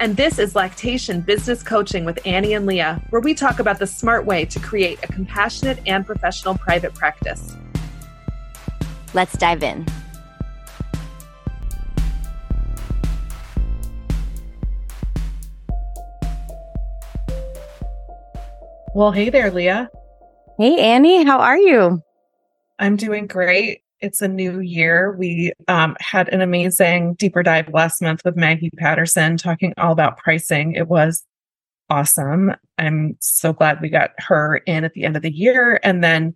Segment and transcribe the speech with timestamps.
[0.00, 3.86] And this is Lactation Business Coaching with Annie and Leah, where we talk about the
[3.86, 7.54] smart way to create a compassionate and professional private practice.
[9.12, 9.84] Let's dive in.
[18.94, 19.90] Well, hey there, Leah.
[20.56, 21.24] Hey, Annie.
[21.24, 22.02] How are you?
[22.78, 23.82] I'm doing great.
[24.00, 25.12] It's a new year.
[25.12, 30.16] We um, had an amazing deeper dive last month with Maggie Patterson talking all about
[30.16, 30.72] pricing.
[30.72, 31.24] It was
[31.90, 32.54] awesome.
[32.78, 35.80] I'm so glad we got her in at the end of the year.
[35.82, 36.34] And then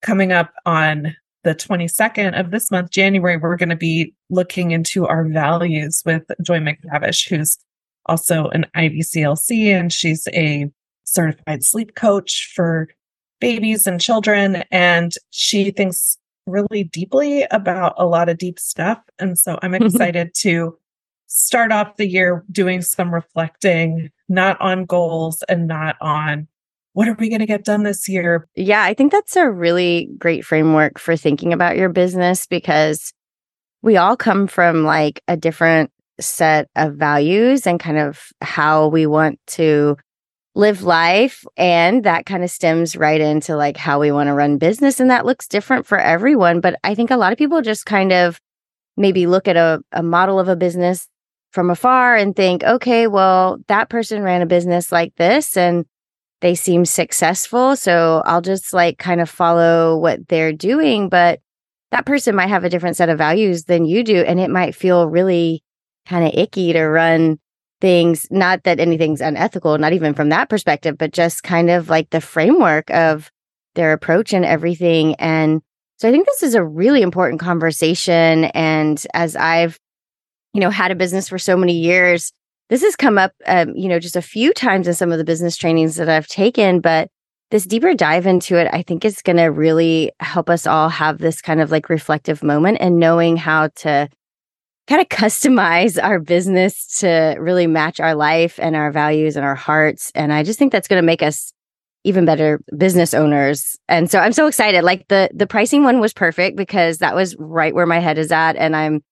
[0.00, 5.06] coming up on the 22nd of this month, January, we're going to be looking into
[5.06, 7.58] our values with Joy MacTavish, who's
[8.06, 10.70] also an IBCLC and she's a
[11.04, 12.88] certified sleep coach for
[13.40, 14.62] babies and children.
[14.70, 18.98] And she thinks really deeply about a lot of deep stuff.
[19.18, 19.86] And so I'm mm-hmm.
[19.86, 20.78] excited to
[21.26, 26.46] start off the year doing some reflecting, not on goals and not on
[26.94, 28.46] what are we going to get done this year.
[28.54, 33.14] Yeah, I think that's a really great framework for thinking about your business because
[33.80, 39.06] we all come from like a different set of values and kind of how we
[39.06, 39.96] want to
[40.54, 44.58] live life and that kind of stems right into like how we want to run
[44.58, 47.86] business and that looks different for everyone but i think a lot of people just
[47.86, 48.38] kind of
[48.96, 51.08] maybe look at a, a model of a business
[51.52, 55.86] from afar and think okay well that person ran a business like this and
[56.42, 61.40] they seem successful so i'll just like kind of follow what they're doing but
[61.92, 64.74] that person might have a different set of values than you do and it might
[64.74, 65.62] feel really
[66.06, 67.38] kind of icky to run
[67.82, 72.08] things, not that anything's unethical, not even from that perspective, but just kind of like
[72.10, 73.30] the framework of
[73.74, 75.16] their approach and everything.
[75.16, 75.60] And
[75.98, 78.44] so I think this is a really important conversation.
[78.54, 79.78] And as I've,
[80.54, 82.32] you know, had a business for so many years,
[82.70, 85.24] this has come up, um, you know, just a few times in some of the
[85.24, 87.08] business trainings that I've taken, but
[87.50, 91.18] this deeper dive into it, I think is going to really help us all have
[91.18, 94.08] this kind of like reflective moment and knowing how to
[94.88, 99.54] kind of customize our business to really match our life and our values and our
[99.54, 100.10] hearts.
[100.14, 101.52] And I just think that's going to make us
[102.04, 103.76] even better business owners.
[103.88, 104.82] And so I'm so excited.
[104.82, 108.32] Like the the pricing one was perfect because that was right where my head is
[108.32, 109.02] at and I'm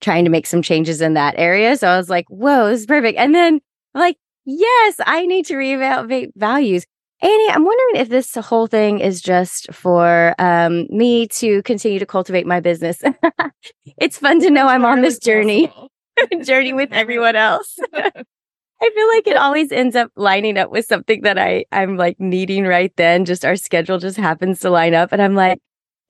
[0.00, 1.76] trying to make some changes in that area.
[1.76, 3.60] So I was like, "Whoa, this is perfect." And then
[3.94, 6.86] like, "Yes, I need to reevaluate values."
[7.22, 12.06] Annie, I'm wondering if this whole thing is just for um, me to continue to
[12.06, 13.02] cultivate my business.
[13.98, 15.70] it's fun to know I'm on this journey,
[16.44, 17.78] journey with everyone else.
[17.94, 22.18] I feel like it always ends up lining up with something that I I'm like
[22.18, 23.26] needing right then.
[23.26, 25.58] Just our schedule just happens to line up, and I'm like,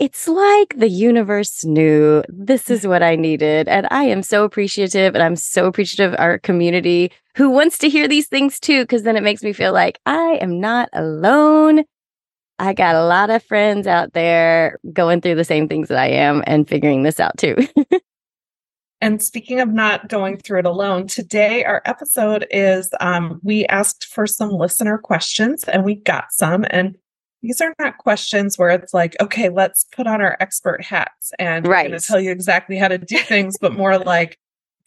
[0.00, 3.68] it's like the universe knew this is what I needed.
[3.68, 5.14] And I am so appreciative.
[5.14, 9.02] And I'm so appreciative of our community who wants to hear these things too, because
[9.02, 11.84] then it makes me feel like I am not alone.
[12.58, 16.08] I got a lot of friends out there going through the same things that I
[16.08, 17.56] am and figuring this out too.
[19.02, 24.06] and speaking of not going through it alone, today our episode is um, we asked
[24.06, 26.64] for some listener questions and we got some.
[26.70, 26.96] And
[27.42, 31.66] these are not questions where it's like, okay, let's put on our expert hats and
[31.66, 31.88] right.
[31.88, 34.38] going to tell you exactly how to do things, but more like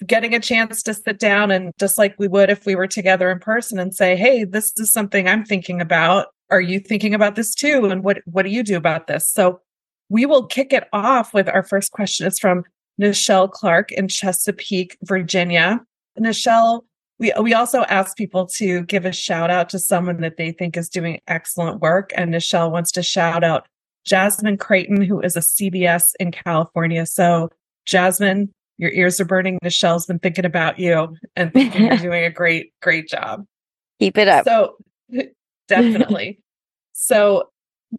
[0.06, 3.32] getting a chance to sit down and just like we would if we were together
[3.32, 6.28] in person and say, hey, this is something I'm thinking about.
[6.50, 7.86] Are you thinking about this too?
[7.86, 9.28] And what what do you do about this?
[9.28, 9.60] So
[10.10, 12.28] we will kick it off with our first question.
[12.28, 12.64] It's from
[13.02, 15.82] Nichelle Clark in Chesapeake, Virginia.
[16.20, 16.82] Nichelle
[17.20, 20.78] we we also ask people to give a shout out to someone that they think
[20.78, 22.12] is doing excellent work.
[22.16, 23.68] And Nichelle wants to shout out
[24.06, 27.06] Jasmine Creighton, who is a CBS in California.
[27.06, 27.50] So
[27.86, 29.60] Jasmine, your ears are burning.
[29.64, 33.46] Nichelle's been thinking about you and thinking you're doing a great, great job.
[34.00, 34.46] Keep it up.
[34.46, 34.78] So
[35.68, 36.40] definitely.
[36.94, 37.50] so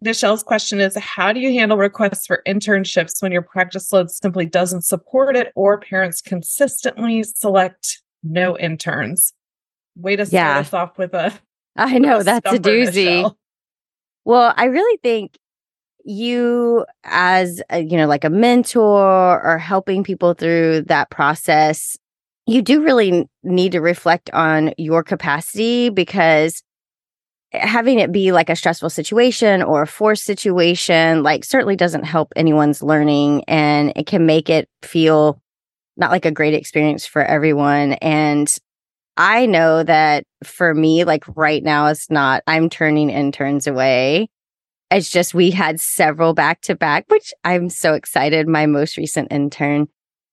[0.03, 4.45] Michelle's question is How do you handle requests for internships when your practice load simply
[4.45, 9.33] doesn't support it or parents consistently select no interns?
[9.95, 10.59] Way to start Yeah.
[10.59, 11.33] us off with a.
[11.77, 13.05] I know with that's a doozy.
[13.05, 13.37] Michelle.
[14.25, 15.37] Well, I really think
[16.03, 21.97] you, as a, you know, like a mentor or helping people through that process,
[22.47, 26.61] you do really need to reflect on your capacity because
[27.53, 32.03] eh, having it be like a stressful situation or a forced situation, like certainly doesn't
[32.03, 35.41] help anyone's learning and it can make it feel
[35.97, 37.93] not like a great experience for everyone.
[37.93, 38.53] And
[39.17, 44.29] I know that for me, like right now, it's not, I'm turning interns away.
[44.91, 48.47] It's just we had several back to back, which I'm so excited.
[48.47, 49.87] My most recent intern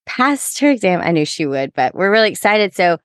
[0.05, 1.01] passed her exam.
[1.01, 2.75] I knew she would, but we're really excited.
[2.75, 2.99] So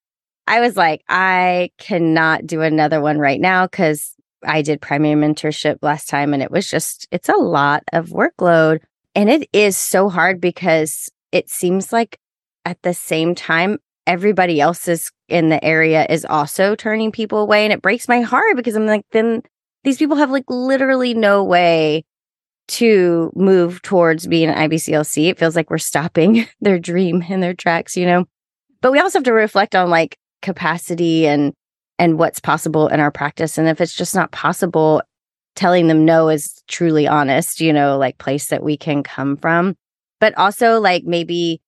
[0.47, 4.13] I was like, I cannot do another one right now because
[4.43, 8.79] I did primary mentorship last time and it was just, it's a lot of workload.
[9.13, 12.19] And it is so hard because it seems like
[12.67, 17.63] at the same time, everybody else is in the area is also turning people away.
[17.63, 19.41] And it breaks my heart because I'm like, then
[19.85, 22.03] these people have like literally no way
[22.67, 25.29] to move towards being an IBCLC.
[25.29, 28.25] It feels like we're stopping their dream in their tracks, you know?
[28.81, 31.53] But we also have to reflect on like capacity and
[31.97, 33.57] and what's possible in our practice.
[33.57, 35.01] And if it's just not possible,
[35.55, 39.75] telling them no is truly honest, you know, like place that we can come from.
[40.19, 41.61] But also like maybe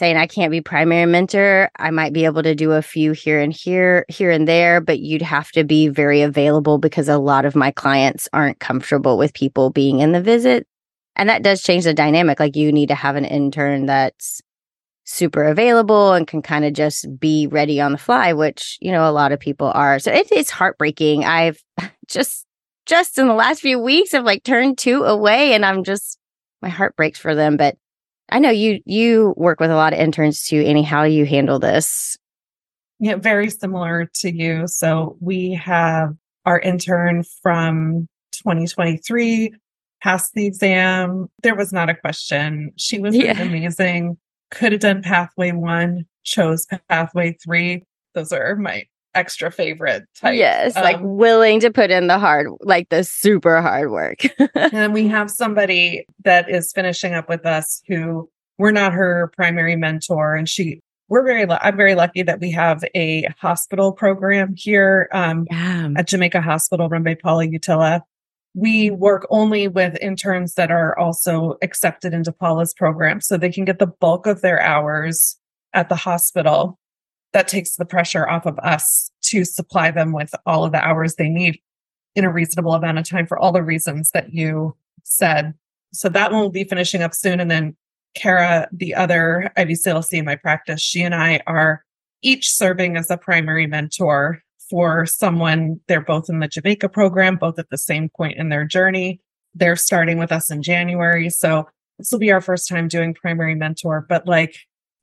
[0.00, 3.38] saying I can't be primary mentor, I might be able to do a few here
[3.38, 7.44] and here, here and there, but you'd have to be very available because a lot
[7.44, 10.66] of my clients aren't comfortable with people being in the visit.
[11.16, 12.40] And that does change the dynamic.
[12.40, 14.40] Like you need to have an intern that's
[15.04, 19.06] super available and can kind of just be ready on the fly, which, you know,
[19.06, 19.98] a lot of people are.
[19.98, 21.26] So it, it's heartbreaking.
[21.26, 21.62] I've
[22.08, 22.46] just,
[22.86, 26.16] just in the last few weeks, I've like turned two away and I'm just,
[26.62, 27.58] my heart breaks for them.
[27.58, 27.76] But
[28.30, 30.60] I know you, you work with a lot of interns too.
[30.60, 32.16] Annie, how do you handle this?
[32.98, 34.66] Yeah, very similar to you.
[34.66, 39.52] So we have our intern from 2023
[40.02, 41.28] passed the exam.
[41.42, 42.72] There was not a question.
[42.76, 43.40] She was Yeah.
[43.42, 44.16] amazing.
[44.50, 47.84] Could have done pathway one, chose pathway three.
[48.14, 48.84] Those are my
[49.14, 50.36] extra favorite types.
[50.36, 50.74] yes.
[50.76, 54.20] like Um, willing to put in the hard, like the super hard work.
[54.54, 58.28] and we have somebody that is finishing up with us who
[58.60, 62.84] we're not her primary mentor and she we're very i'm very lucky that we have
[62.94, 65.88] a hospital program here um, yeah.
[65.96, 68.02] at jamaica hospital run by paula utila
[68.54, 73.64] we work only with interns that are also accepted into paula's program so they can
[73.64, 75.38] get the bulk of their hours
[75.72, 76.78] at the hospital
[77.32, 81.14] that takes the pressure off of us to supply them with all of the hours
[81.14, 81.60] they need
[82.16, 85.54] in a reasonable amount of time for all the reasons that you said.
[85.92, 87.40] So that one will be finishing up soon.
[87.40, 87.76] And then
[88.14, 91.84] Kara, the other IBCLC in my practice, she and I are
[92.22, 95.80] each serving as a primary mentor for someone.
[95.86, 99.20] They're both in the Jamaica program, both at the same point in their journey.
[99.54, 101.30] They're starting with us in January.
[101.30, 101.68] So
[101.98, 104.56] this will be our first time doing primary mentor, but like,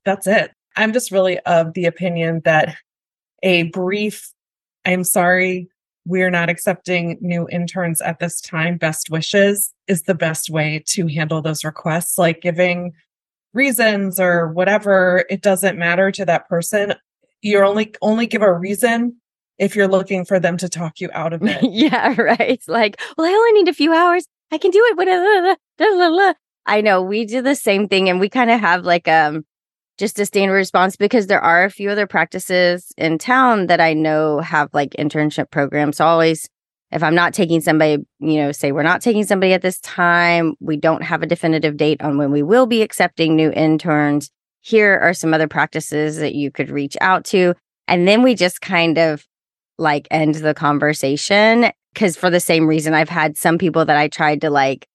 [0.06, 0.52] that's it.
[0.78, 2.78] I'm just really of the opinion that
[3.44, 4.32] a brief,
[4.86, 5.68] I'm sorry,
[6.06, 8.78] we're not accepting new interns at this time.
[8.78, 12.94] Best wishes is the best way to handle those requests, like giving
[13.54, 15.26] reasons or whatever.
[15.30, 16.94] It doesn't matter to that person.
[17.42, 19.18] You're only only give a reason
[19.58, 21.64] if you're looking for them to talk you out of it.
[21.70, 22.62] yeah, right.
[22.68, 24.26] Like, well, I only need a few hours.
[24.52, 26.38] I can do it.
[26.66, 29.46] I know we do the same thing, and we kind of have like um
[29.98, 33.94] just a standard response because there are a few other practices in town that I
[33.94, 35.98] know have like internship programs.
[35.98, 36.48] So always,
[36.92, 40.54] if I'm not taking somebody, you know, say we're not taking somebody at this time,
[40.60, 44.30] we don't have a definitive date on when we will be accepting new interns.
[44.62, 47.56] Here are some other practices that you could reach out to.
[47.88, 49.26] And then we just kind of
[49.78, 54.08] like end the conversation because for the same reason I've had some people that I
[54.08, 54.88] tried to like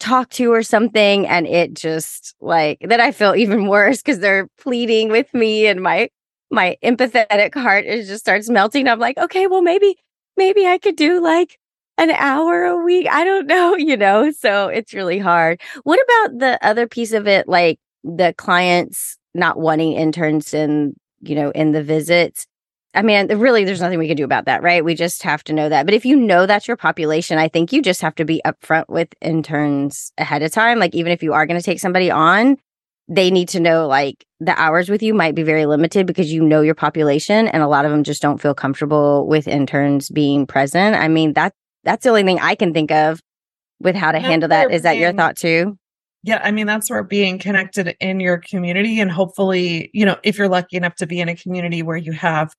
[0.00, 4.48] talk to or something and it just like that I feel even worse because they're
[4.58, 6.08] pleading with me and my
[6.50, 8.88] my empathetic heart is just starts melting.
[8.88, 9.96] I'm like, okay, well maybe
[10.36, 11.58] maybe I could do like
[11.98, 13.06] an hour a week.
[13.10, 14.30] I don't know, you know.
[14.30, 15.60] So it's really hard.
[15.84, 21.34] What about the other piece of it like the clients not wanting interns in, you
[21.34, 22.46] know, in the visits?
[22.94, 24.84] I mean, really, there's nothing we can do about that, right?
[24.84, 25.84] We just have to know that.
[25.84, 28.88] But if you know that's your population, I think you just have to be upfront
[28.88, 30.78] with interns ahead of time.
[30.78, 32.56] Like, even if you are going to take somebody on,
[33.08, 36.42] they need to know like the hours with you might be very limited because you
[36.42, 40.46] know your population, and a lot of them just don't feel comfortable with interns being
[40.46, 40.96] present.
[40.96, 43.20] I mean, that that's the only thing I can think of
[43.80, 44.70] with how to handle that.
[44.70, 45.76] Is that your thought too?
[46.22, 50.38] Yeah, I mean, that's where being connected in your community and hopefully, you know, if
[50.38, 52.54] you're lucky enough to be in a community where you have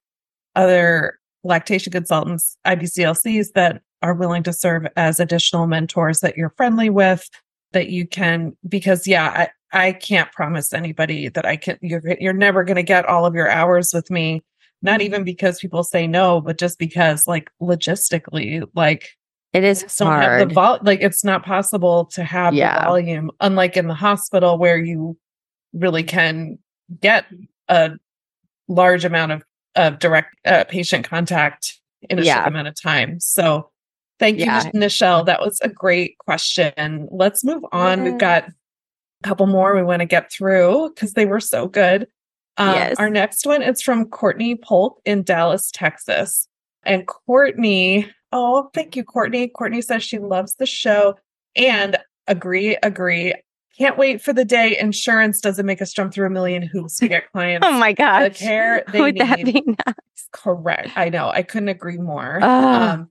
[0.55, 6.89] other lactation consultants, IBCLCs that are willing to serve as additional mentors that you're friendly
[6.89, 7.29] with,
[7.71, 12.33] that you can, because yeah, I, I can't promise anybody that I can, you're, you're
[12.33, 14.43] never going to get all of your hours with me.
[14.81, 19.09] Not even because people say no, but just because like logistically, like
[19.55, 20.49] it is hard.
[20.49, 22.79] the vol- like it's not possible to have yeah.
[22.79, 25.17] the volume, unlike in the hospital where you
[25.73, 26.59] really can
[26.99, 27.25] get
[27.69, 27.91] a
[28.67, 29.43] large amount of,
[29.75, 31.79] of direct uh, patient contact
[32.09, 32.35] in a yeah.
[32.35, 33.19] short amount of time.
[33.19, 33.69] So
[34.19, 34.69] thank you, yeah.
[34.73, 35.23] Michelle.
[35.23, 37.07] That was a great question.
[37.11, 38.03] Let's move on.
[38.03, 38.53] We've got a
[39.23, 42.07] couple more we want to get through because they were so good.
[42.57, 42.95] Um, yes.
[42.97, 46.47] Our next one is from Courtney Polk in Dallas, Texas.
[46.83, 49.47] And Courtney Oh, thank you, Courtney.
[49.47, 51.15] Courtney says she loves the show
[51.55, 53.33] and agree, agree.
[53.77, 57.07] Can't wait for the day insurance doesn't make us jump through a million hoops to
[57.07, 57.65] get clients.
[57.67, 59.21] oh my god, The care they Would need.
[59.21, 59.95] that be nice?
[60.31, 60.89] Correct.
[60.95, 61.29] I know.
[61.29, 62.41] I couldn't agree more.
[62.43, 63.09] Um,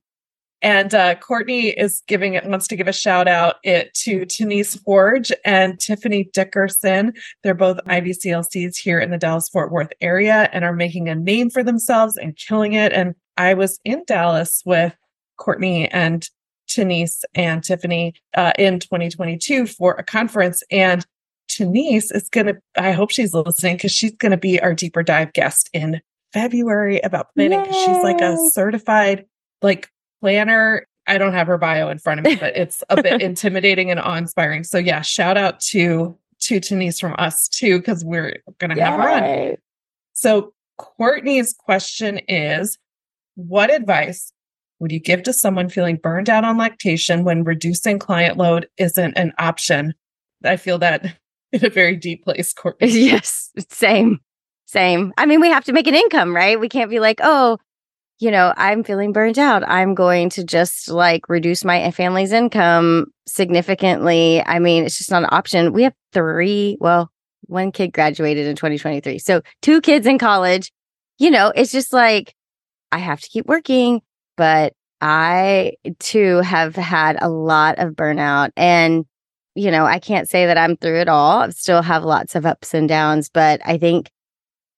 [0.61, 4.75] and uh, Courtney is giving it wants to give a shout out it to Denise
[4.77, 7.13] Forge and Tiffany Dickerson.
[7.43, 11.49] They're both IBCLCs here in the Dallas Fort Worth area and are making a name
[11.51, 12.93] for themselves and killing it.
[12.93, 14.95] And I was in Dallas with
[15.37, 16.27] Courtney and
[16.73, 20.63] Denise and Tiffany uh, in 2022 for a conference.
[20.71, 21.05] And
[21.47, 25.03] Denise is going to, I hope she's listening because she's going to be our deeper
[25.03, 26.01] dive guest in
[26.33, 29.25] February about planning because she's like a certified
[29.61, 29.89] like
[30.21, 30.87] planner.
[31.07, 33.99] I don't have her bio in front of me, but it's a bit intimidating and
[33.99, 34.63] awe-inspiring.
[34.63, 39.09] So yeah, shout out to to Denise from us too, because we're gonna have her
[39.09, 39.57] on.
[40.13, 42.77] So Courtney's question is
[43.35, 44.31] what advice
[44.79, 49.17] would you give to someone feeling burned out on lactation when reducing client load isn't
[49.17, 49.93] an option?
[50.43, 51.05] I feel that
[51.51, 52.87] in a very deep place, Courtney.
[52.89, 54.19] Yes, same,
[54.65, 55.13] same.
[55.17, 56.59] I mean, we have to make an income, right?
[56.59, 57.57] We can't be like, oh,
[58.19, 59.67] you know, I'm feeling burned out.
[59.67, 64.41] I'm going to just like reduce my family's income significantly.
[64.45, 65.73] I mean, it's just not an option.
[65.73, 67.11] We have three, well,
[67.47, 69.19] one kid graduated in 2023.
[69.19, 70.71] So two kids in college.
[71.17, 72.33] You know, it's just like,
[72.91, 74.01] I have to keep working
[74.35, 78.51] but I too have had a lot of burnout.
[78.55, 79.05] And,
[79.53, 81.41] you know, I can't say that I'm through it all.
[81.41, 84.09] I still have lots of ups and downs, but I think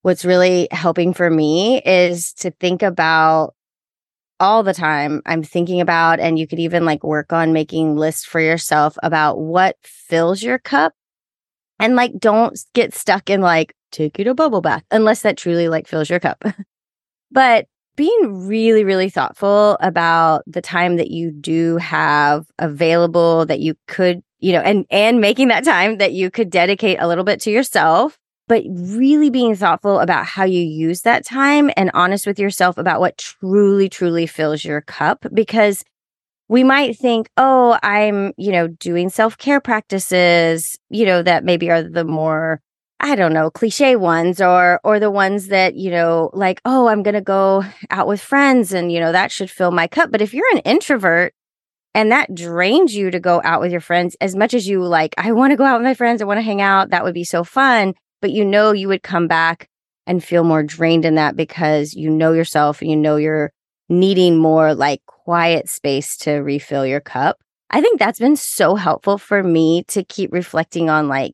[0.02, 3.54] what's really helping for me is to think about
[4.40, 8.24] all the time I'm thinking about, and you could even like work on making lists
[8.24, 10.94] for yourself about what fills your cup.
[11.80, 15.70] And like, don't get stuck in like, take it a bubble bath unless that truly
[15.70, 16.44] like fills your cup.
[17.32, 23.76] but being really, really thoughtful about the time that you do have available that you
[23.88, 27.42] could, you know, and, and making that time that you could dedicate a little bit
[27.42, 32.40] to yourself, but really being thoughtful about how you use that time and honest with
[32.40, 35.26] yourself about what truly, truly fills your cup.
[35.34, 35.84] Because
[36.48, 41.70] we might think, oh, I'm, you know, doing self care practices, you know, that maybe
[41.70, 42.62] are the more
[43.00, 47.04] I don't know, cliche ones or or the ones that, you know, like, oh, I'm
[47.04, 50.12] going to go out with friends and, you know, that should fill my cup.
[50.12, 51.34] But if you're an introvert
[51.94, 55.14] and that drains you to go out with your friends as much as you like,
[55.18, 57.14] I want to go out with my friends, I want to hang out, that would
[57.14, 59.70] be so fun, but you know you would come back
[60.08, 63.52] and feel more drained in that because you know yourself and you know you're
[63.90, 67.38] needing more like quiet space to refill your cup.
[67.70, 71.34] I think that's been so helpful for me to keep reflecting on like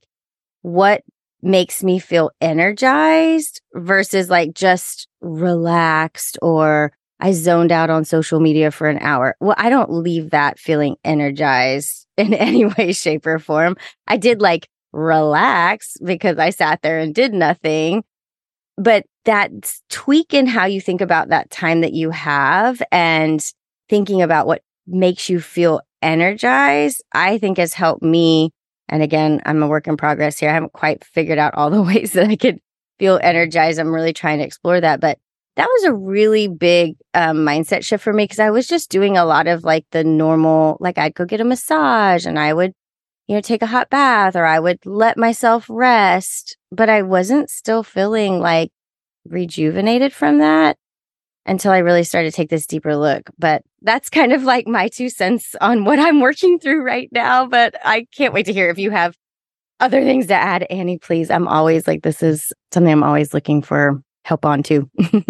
[0.61, 1.03] what
[1.43, 8.71] makes me feel energized versus like just relaxed or I zoned out on social media
[8.71, 9.35] for an hour.
[9.39, 13.77] Well, I don't leave that feeling energized in any way, shape, or form.
[14.07, 18.03] I did like relax because I sat there and did nothing.
[18.77, 19.51] But that
[19.89, 23.43] tweak in how you think about that time that you have and
[23.87, 28.51] thinking about what makes you feel energized, I think has helped me
[28.93, 30.51] and again, I'm a work in progress here.
[30.51, 32.59] I haven't quite figured out all the ways that I could
[32.99, 33.79] feel energized.
[33.79, 34.99] I'm really trying to explore that.
[34.99, 35.17] But
[35.55, 39.17] that was a really big um, mindset shift for me because I was just doing
[39.17, 42.73] a lot of like the normal, like I'd go get a massage and I would,
[43.25, 46.55] you know, take a hot bath or I would let myself rest.
[46.71, 48.69] But I wasn't still feeling like
[49.25, 50.77] rejuvenated from that
[51.45, 53.29] until I really started to take this deeper look.
[53.37, 57.45] But that's kind of like my two cents on what I'm working through right now.
[57.45, 59.15] But I can't wait to hear if you have
[59.79, 61.29] other things to add, Annie, please.
[61.29, 64.89] I'm always like, this is something I'm always looking for help on too.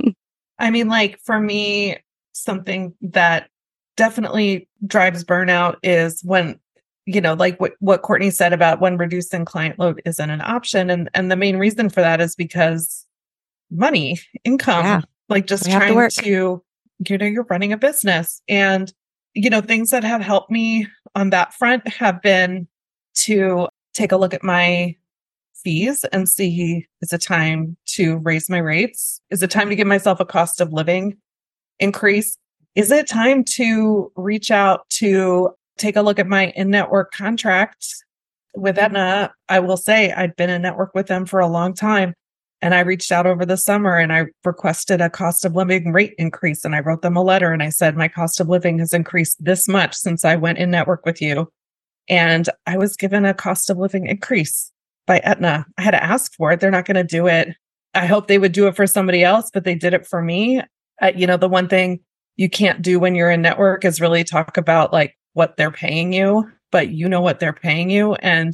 [0.59, 1.97] I mean, like for me,
[2.33, 3.49] something that
[3.95, 6.59] definitely drives burnout is when
[7.05, 10.89] you know like what, what courtney said about when reducing client load isn't an option
[10.89, 13.05] and and the main reason for that is because
[13.69, 15.01] money income yeah.
[15.29, 16.63] Like just we trying to, to
[17.09, 18.93] you know you're running a business and
[19.33, 22.67] you know things that have helped me on that front have been
[23.15, 24.95] to take a look at my
[25.53, 29.87] fees and see is it time to raise my rates is it time to give
[29.87, 31.15] myself a cost of living
[31.79, 32.37] increase
[32.75, 37.85] is it time to reach out to take a look at my in network contract
[38.55, 39.31] with Aetna?
[39.49, 42.13] I will say I'd been in network with them for a long time.
[42.63, 46.15] And I reached out over the summer and I requested a cost of living rate
[46.17, 46.63] increase.
[46.63, 49.43] And I wrote them a letter and I said, My cost of living has increased
[49.43, 51.51] this much since I went in network with you.
[52.07, 54.71] And I was given a cost of living increase
[55.05, 55.65] by Aetna.
[55.77, 56.61] I had to ask for it.
[56.61, 57.49] They're not going to do it.
[57.95, 60.61] I hope they would do it for somebody else, but they did it for me.
[61.01, 61.99] Uh, you know, the one thing
[62.37, 66.13] you can't do when you're in network is really talk about like what they're paying
[66.13, 68.13] you, but you know what they're paying you.
[68.15, 68.53] And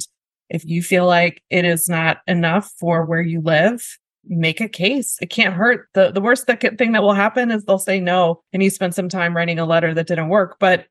[0.50, 5.16] if you feel like it is not enough for where you live, make a case.
[5.22, 5.88] It can't hurt.
[5.94, 8.94] The the worst that thing that will happen is they'll say no and you spend
[8.94, 10.56] some time writing a letter that didn't work.
[10.60, 10.86] But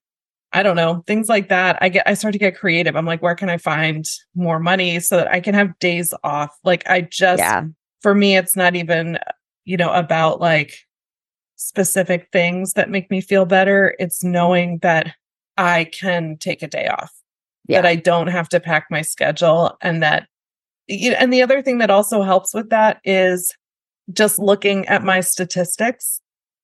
[0.51, 1.77] I don't know, things like that.
[1.81, 2.95] I get I start to get creative.
[2.95, 6.57] I'm like, where can I find more money so that I can have days off?
[6.63, 7.65] Like I just yeah.
[8.01, 9.19] for me, it's not even,
[9.65, 10.73] you know, about like
[11.55, 13.95] specific things that make me feel better.
[13.99, 15.13] It's knowing that
[15.57, 17.13] I can take a day off,
[17.69, 17.81] yeah.
[17.81, 20.27] that I don't have to pack my schedule, and that,
[20.88, 23.55] you and the other thing that also helps with that is
[24.11, 26.19] just looking at my statistics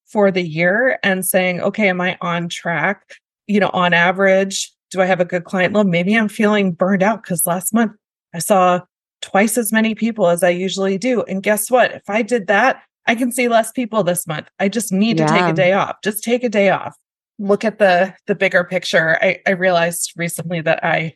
[0.07, 3.15] for the year and saying, okay, am I on track?
[3.47, 5.87] You know, on average, do I have a good client load?
[5.87, 7.91] Maybe I'm feeling burned out because last month
[8.33, 8.81] I saw
[9.21, 11.23] twice as many people as I usually do.
[11.23, 11.91] And guess what?
[11.91, 14.47] If I did that, I can see less people this month.
[14.59, 15.27] I just need yeah.
[15.27, 15.97] to take a day off.
[16.03, 16.95] Just take a day off.
[17.37, 19.17] Look at the the bigger picture.
[19.21, 21.15] I, I realized recently that I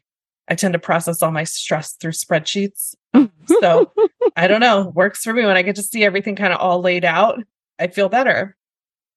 [0.49, 2.95] I tend to process all my stress through spreadsheets.
[3.61, 3.91] so
[4.35, 6.81] I don't know, works for me when I get to see everything kind of all
[6.81, 7.39] laid out.
[7.77, 8.55] I feel better.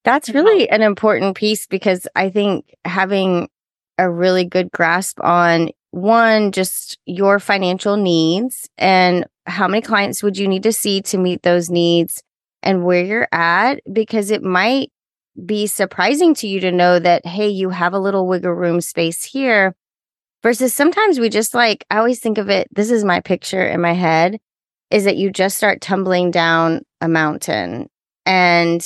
[0.04, 3.48] That's really an important piece because I think having
[3.98, 10.36] a really good grasp on one, just your financial needs and how many clients would
[10.36, 12.22] you need to see to meet those needs
[12.62, 14.90] and where you're at because it might
[15.44, 19.24] be surprising to you to know that, hey, you have a little wiggle room space
[19.24, 19.74] here.
[20.42, 23.80] Versus sometimes we just like, I always think of it, this is my picture in
[23.80, 24.40] my head,
[24.90, 27.88] is that you just start tumbling down a mountain
[28.26, 28.84] and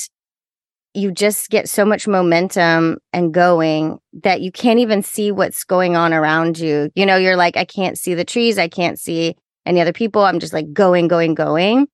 [0.93, 5.97] you just get so much momentum and going that you can't even see what's going
[5.97, 6.91] on around you.
[6.95, 8.59] You know, you're like, I can't see the trees.
[8.59, 10.25] I can't see any other people.
[10.25, 11.89] I'm just like going, going, going.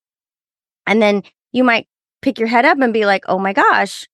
[0.87, 1.88] And then you might
[2.21, 4.07] pick your head up and be like, oh my gosh,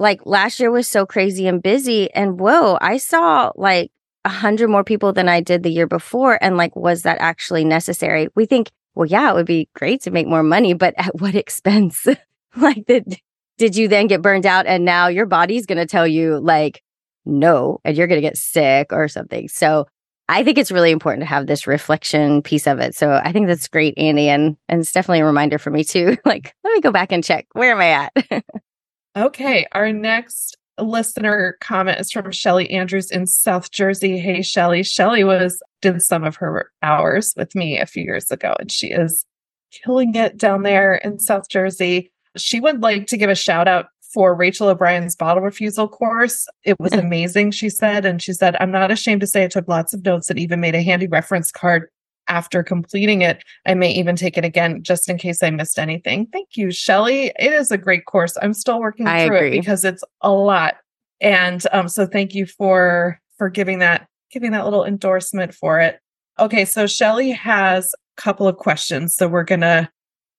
[0.00, 2.12] like last year was so crazy and busy.
[2.14, 3.92] And whoa, I saw like
[4.24, 6.38] a hundred more people than I did the year before.
[6.42, 8.28] And like, was that actually necessary?
[8.34, 11.34] We think, well, yeah, it would be great to make more money, but at what
[11.34, 12.06] expense?
[12.56, 13.18] like, did,
[13.58, 14.66] did you then get burned out?
[14.66, 16.82] And now your body's going to tell you, like,
[17.26, 19.48] no, and you're going to get sick or something.
[19.48, 19.86] So
[20.30, 22.94] I think it's really important to have this reflection piece of it.
[22.94, 24.30] So I think that's great, Andy.
[24.30, 26.16] And, and it's definitely a reminder for me too.
[26.24, 28.44] Like, let me go back and check where am I at?
[29.16, 29.66] Okay.
[29.72, 34.18] Our next listener comment is from Shelly Andrews in South Jersey.
[34.18, 34.82] Hey, Shelly.
[34.82, 38.88] Shelly was did some of her hours with me a few years ago, and she
[38.88, 39.24] is
[39.70, 42.10] killing it down there in South Jersey.
[42.36, 46.48] She would like to give a shout out for Rachel O'Brien's bottle refusal course.
[46.64, 47.00] It was mm.
[47.00, 48.04] amazing, she said.
[48.04, 50.60] And she said, I'm not ashamed to say I took lots of notes and even
[50.60, 51.88] made a handy reference card
[52.30, 53.42] after completing it.
[53.66, 56.26] I may even take it again just in case I missed anything.
[56.32, 57.32] Thank you, Shelly.
[57.38, 58.38] It is a great course.
[58.40, 59.48] I'm still working I through agree.
[59.48, 60.76] it because it's a lot.
[61.20, 65.98] And um, so thank you for for giving that giving that little endorsement for it.
[66.38, 69.14] Okay, so Shelly has a couple of questions.
[69.14, 69.90] So we're gonna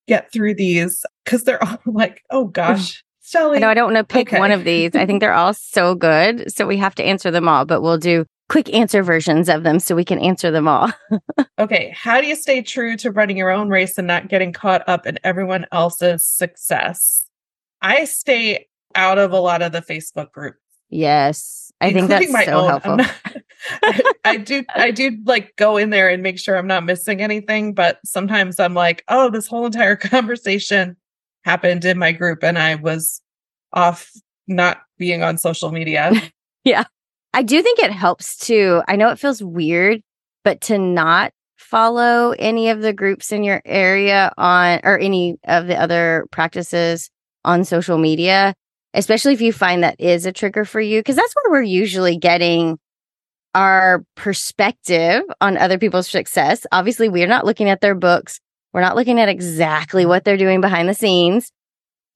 [0.08, 3.60] get through these because they're all like, oh gosh, Shelly.
[3.60, 4.38] No, I don't want to pick okay.
[4.38, 4.94] one of these.
[4.94, 6.50] I think they're all so good.
[6.52, 9.78] So we have to answer them all, but we'll do quick answer versions of them
[9.78, 10.90] so we can answer them all.
[11.58, 11.90] okay.
[11.96, 15.06] How do you stay true to running your own race and not getting caught up
[15.06, 17.24] in everyone else's success?
[17.80, 20.58] I stay out of a lot of the Facebook groups.
[20.90, 21.72] Yes.
[21.80, 22.68] I think that's my so own.
[22.68, 22.96] helpful.
[22.96, 23.14] Not,
[23.82, 27.22] I, I do I do like go in there and make sure I'm not missing
[27.22, 30.98] anything, but sometimes I'm like, oh, this whole entire conversation
[31.46, 33.22] happened in my group and I was
[33.72, 34.10] off
[34.46, 36.12] not being on social media.
[36.64, 36.84] yeah.
[37.34, 40.02] I do think it helps to, I know it feels weird,
[40.44, 45.66] but to not follow any of the groups in your area on or any of
[45.66, 47.10] the other practices
[47.44, 48.54] on social media
[48.94, 52.16] especially if you find that is a trigger for you, because that's where we're usually
[52.16, 52.78] getting
[53.54, 56.66] our perspective on other people's success.
[56.72, 58.40] Obviously, we're not looking at their books.
[58.72, 61.52] We're not looking at exactly what they're doing behind the scenes,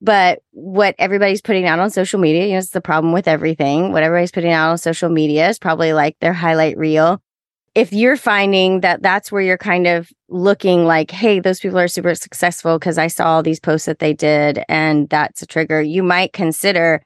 [0.01, 3.93] but what everybody's putting out on social media, you know, it's the problem with everything.
[3.93, 7.21] What everybody's putting out on social media is probably like their highlight reel.
[7.75, 11.89] If you're finding that that's where you're kind of looking like, hey, those people are
[11.89, 15.81] super successful because I saw all these posts that they did and that's a trigger,
[15.83, 17.03] you might consider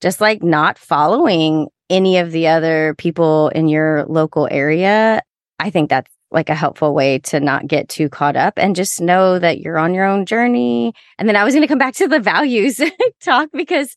[0.00, 5.22] just like not following any of the other people in your local area.
[5.58, 9.00] I think that's like a helpful way to not get too caught up and just
[9.00, 10.92] know that you're on your own journey.
[11.18, 12.80] And then I was going to come back to the values
[13.22, 13.96] talk because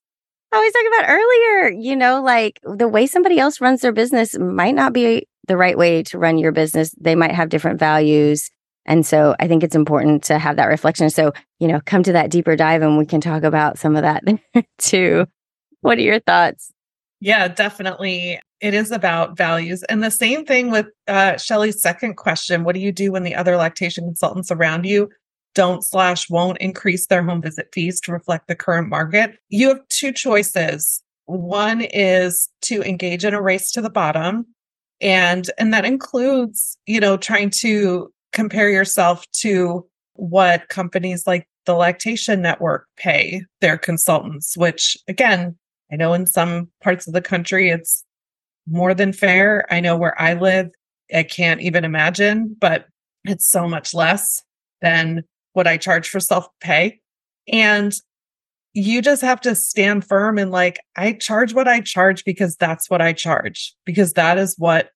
[0.53, 4.37] I was talking about earlier, you know, like the way somebody else runs their business
[4.37, 6.93] might not be the right way to run your business.
[6.99, 8.49] They might have different values.
[8.85, 11.09] And so I think it's important to have that reflection.
[11.09, 14.01] So, you know, come to that deeper dive and we can talk about some of
[14.01, 14.23] that
[14.77, 15.25] too.
[15.81, 16.71] What are your thoughts?
[17.19, 19.83] Yeah, definitely it is about values.
[19.83, 23.35] And the same thing with uh, Shelly's second question What do you do when the
[23.35, 25.09] other lactation consultants around you
[25.53, 29.37] don't slash won't increase their home visit fees to reflect the current market?
[29.49, 31.01] You have two choices.
[31.25, 34.45] One is to engage in a race to the bottom.
[35.01, 41.73] And, and that includes, you know, trying to compare yourself to what companies like the
[41.73, 45.57] lactation network pay their consultants, which again,
[45.91, 48.03] I know in some parts of the country it's
[48.67, 49.65] more than fair.
[49.71, 50.69] I know where I live,
[51.13, 52.85] I can't even imagine, but
[53.25, 54.41] it's so much less
[54.81, 56.99] than what I charge for self pay.
[57.51, 57.93] And
[58.73, 62.89] you just have to stand firm and like, I charge what I charge because that's
[62.89, 64.89] what I charge, because that is what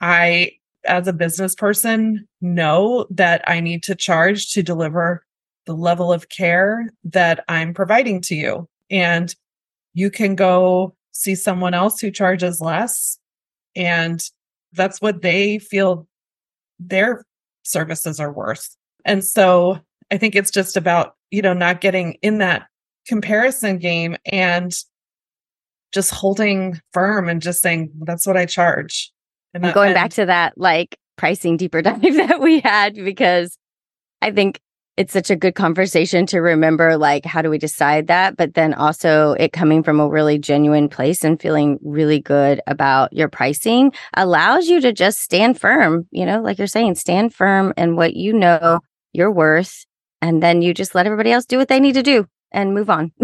[0.00, 0.52] I,
[0.86, 5.24] as a business person, know that I need to charge to deliver
[5.66, 8.68] the level of care that I'm providing to you.
[8.90, 9.34] And
[9.94, 13.18] you can go see someone else who charges less
[13.74, 14.22] and
[14.72, 16.06] that's what they feel
[16.78, 17.24] their
[17.62, 18.76] services are worth.
[19.04, 22.66] And so I think it's just about, you know, not getting in that
[23.06, 24.74] comparison game and
[25.92, 29.12] just holding firm and just saying, that's what I charge.
[29.54, 33.56] And, and going back to that, like pricing deeper dive that we had, because
[34.20, 34.60] I think
[34.96, 38.36] it's such a good conversation to remember like how do we decide that?
[38.36, 43.12] But then also it coming from a really genuine place and feeling really good about
[43.12, 47.72] your pricing allows you to just stand firm you know like you're saying stand firm
[47.76, 48.80] in what you know
[49.12, 49.84] you're worth
[50.22, 52.90] and then you just let everybody else do what they need to do and move
[52.90, 53.12] on.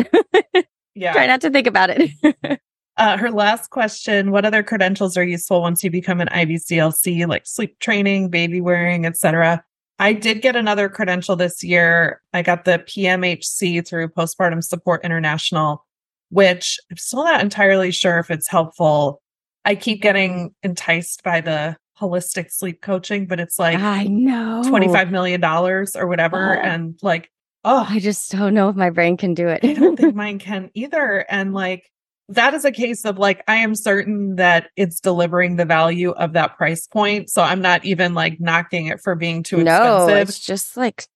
[0.95, 1.13] Yeah.
[1.15, 2.61] Try not to think about it.
[2.99, 7.47] Uh, her last question what other credentials are useful once you become an IBCLC like
[7.47, 9.65] sleep training baby wearing etc
[10.03, 12.21] I did get another credential this year.
[12.33, 15.87] I got the PMHC through Postpartum Support International,
[16.31, 19.23] which I'm still not entirely sure if it's helpful.
[19.65, 25.13] I keep getting enticed by the holistic sleep coaching, but it's like I know $25
[25.13, 26.59] million or whatever.
[26.59, 26.61] Oh.
[26.61, 27.31] And like,
[27.63, 29.61] oh, I just don't know if my brain can do it.
[29.63, 31.25] I don't think mine can either.
[31.29, 31.89] And like,
[32.35, 36.33] that is a case of like I am certain that it's delivering the value of
[36.33, 37.31] that price point.
[37.31, 40.29] So I'm not even like knocking it for being too no, expensive.
[40.29, 41.07] It's just like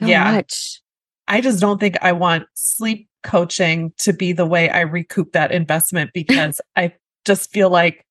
[0.00, 0.32] so yeah.
[0.32, 0.80] much.
[1.28, 5.52] I just don't think I want sleep coaching to be the way I recoup that
[5.52, 8.04] investment because I just feel like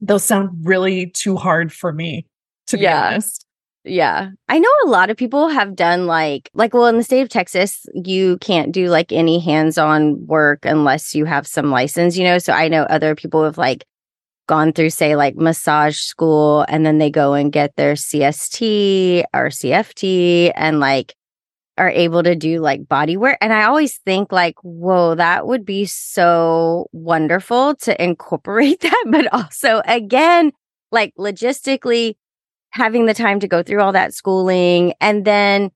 [0.00, 2.26] those sound really too hard for me
[2.68, 3.08] to be yeah.
[3.08, 3.46] honest.
[3.84, 4.30] Yeah.
[4.48, 7.30] I know a lot of people have done like like well in the state of
[7.30, 12.38] Texas you can't do like any hands-on work unless you have some license, you know.
[12.38, 13.84] So I know other people have like
[14.48, 19.46] gone through say like massage school and then they go and get their CST or
[19.48, 21.14] CFT and like
[21.78, 25.64] are able to do like body work and I always think like whoa that would
[25.64, 30.52] be so wonderful to incorporate that but also again
[30.92, 32.16] like logistically
[32.70, 35.70] having the time to go through all that schooling and then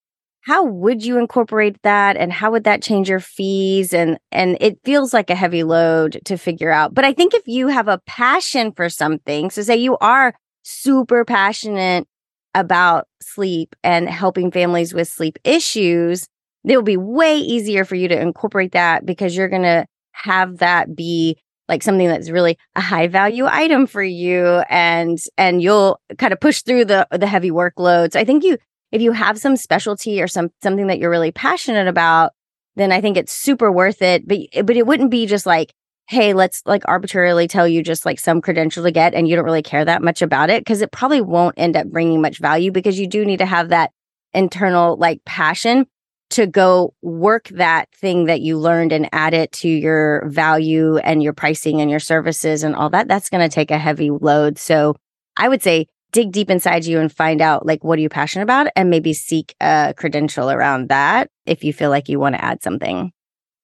[0.45, 3.95] how would you incorporate that and how would that change your fees?
[3.95, 7.47] And and it feels like a heavy load to figure out but i think if
[7.47, 12.07] you have a passion for something so say you are super passionate
[12.55, 16.27] about sleep and helping families with sleep issues
[16.65, 20.59] it will be way easier for you to incorporate that because you're going to have
[20.59, 21.37] that be
[21.69, 26.41] like something that's really a high value item for you and and you'll kind of
[26.41, 28.17] push through the the heavy workloads.
[28.17, 28.59] I think you
[28.93, 32.33] if you have some specialty or some something that you're really passionate about,
[32.77, 34.27] then I think it's super worth it.
[34.27, 35.73] But but it wouldn't be just like,
[36.07, 39.45] hey, let's like arbitrarily tell you just like some credential to get and you don't
[39.45, 42.71] really care that much about it because it probably won't end up bringing much value
[42.71, 43.91] because you do need to have that
[44.35, 45.87] internal like passion.
[46.31, 51.23] To go work that thing that you learned and add it to your value and
[51.23, 54.59] your pricing and your services and all that, that's going to take a heavy load.
[54.59, 54.97] So
[55.37, 58.45] I would say dig deep inside you and find out like what are you passionate
[58.45, 62.45] about and maybe seek a credential around that if you feel like you want to
[62.45, 63.13] add something.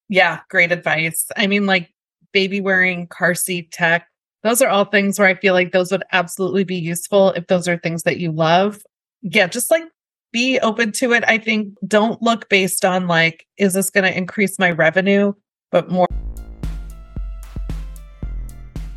[0.09, 1.27] Yeah, great advice.
[1.37, 1.91] I mean, like
[2.33, 4.07] baby wearing, car seat tech,
[4.43, 7.69] those are all things where I feel like those would absolutely be useful if those
[7.69, 8.83] are things that you love.
[9.23, 9.85] Yeah, just like
[10.33, 11.25] be open to it.
[11.27, 15.33] I think don't look based on like, is this going to increase my revenue,
[15.71, 16.07] but more.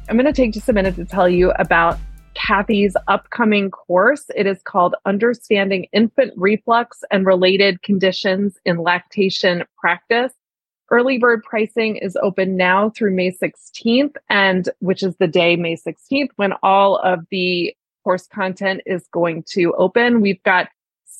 [0.09, 1.97] I'm going to take just a minute to tell you about
[2.35, 4.25] Kathy's upcoming course.
[4.35, 10.33] It is called Understanding Infant Reflux and Related Conditions in Lactation Practice.
[10.91, 15.75] Early bird pricing is open now through May 16th, and which is the day, May
[15.75, 20.21] 16th, when all of the course content is going to open.
[20.21, 20.67] We've got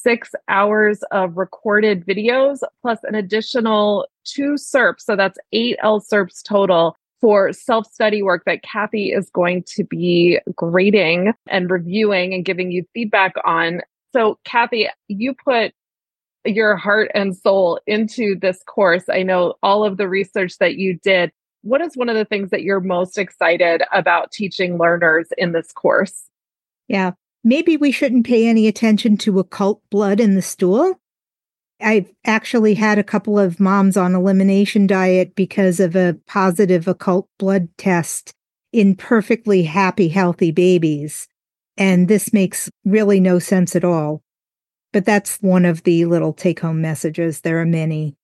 [0.04, 5.02] six hours of recorded videos plus an additional two CERPs.
[5.02, 10.40] So that's eight LCERPs total for self study work that Kathy is going to be
[10.56, 13.82] grading and reviewing and giving you feedback on.
[14.12, 15.74] So, Kathy, you put
[16.46, 19.06] your heart and soul into this course.
[19.10, 21.32] I know all of the research that you did.
[21.62, 25.72] What is one of the things that you're most excited about teaching learners in this
[25.72, 26.26] course?
[26.90, 27.12] Yeah,
[27.44, 31.00] maybe we shouldn't pay any attention to occult blood in the stool.
[31.82, 37.28] I've actually had a couple of moms on elimination diet because of a positive occult
[37.38, 38.34] blood test
[38.72, 41.28] in perfectly happy, healthy babies.
[41.78, 44.24] And this makes really no sense at all.
[44.92, 47.42] But that's one of the little take home messages.
[47.42, 48.16] There are many.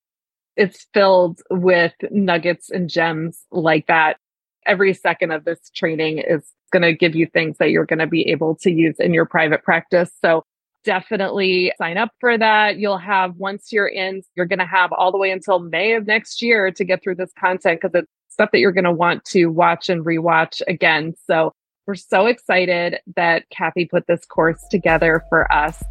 [0.56, 4.18] It's filled with nuggets and gems like that.
[4.66, 8.08] Every second of this training is going to give you things that you're going to
[8.08, 10.12] be able to use in your private practice.
[10.22, 10.44] So
[10.84, 12.78] definitely sign up for that.
[12.78, 16.08] You'll have, once you're in, you're going to have all the way until May of
[16.08, 19.26] next year to get through this content because it's stuff that you're going to want
[19.26, 21.14] to watch and rewatch again.
[21.26, 21.54] So
[21.88, 25.82] we're so excited that Kathy put this course together for us.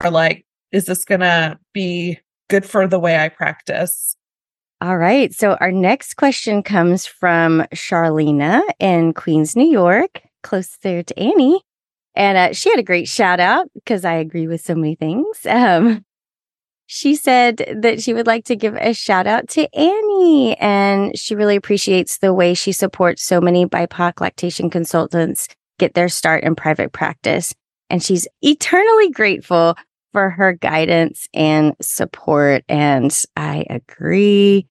[0.00, 4.16] Are like, is this going to be good for the way I practice.
[4.80, 5.32] All right.
[5.32, 11.62] So our next question comes from Charlena in Queens, New York, close there to Annie.
[12.14, 15.46] And uh, she had a great shout out because I agree with so many things.
[15.46, 16.04] Um,
[16.86, 21.34] she said that she would like to give a shout out to Annie and she
[21.34, 26.54] really appreciates the way she supports so many BIPOC lactation consultants get their start in
[26.54, 27.54] private practice.
[27.88, 29.74] And she's eternally grateful
[30.12, 32.64] for her guidance and support.
[32.68, 34.66] And I agree.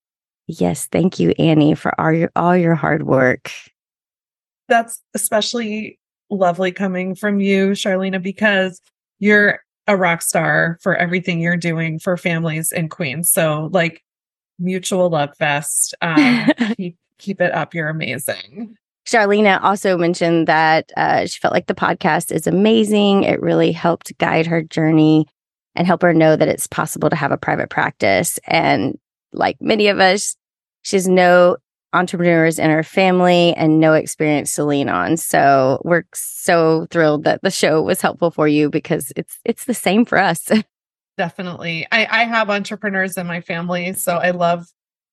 [0.47, 3.51] Yes, thank you, Annie, for all your all your hard work.
[4.67, 5.99] That's especially
[6.29, 8.81] lovely coming from you, Charlena, because
[9.19, 13.31] you're a rock star for everything you're doing for families in Queens.
[13.31, 14.01] So, like,
[14.59, 15.93] mutual love fest.
[16.01, 17.73] Um, keep, keep it up.
[17.73, 18.77] You're amazing.
[19.05, 23.23] Charlena also mentioned that uh, she felt like the podcast is amazing.
[23.23, 25.27] It really helped guide her journey
[25.75, 28.39] and help her know that it's possible to have a private practice.
[28.45, 28.97] And
[29.33, 30.35] like many of us,
[30.83, 31.57] she has no
[31.93, 35.17] entrepreneurs in her family and no experience to lean on.
[35.17, 39.73] So we're so thrilled that the show was helpful for you because it's it's the
[39.73, 40.49] same for us.
[41.17, 41.85] Definitely.
[41.91, 44.67] I, I have entrepreneurs in my family, so I love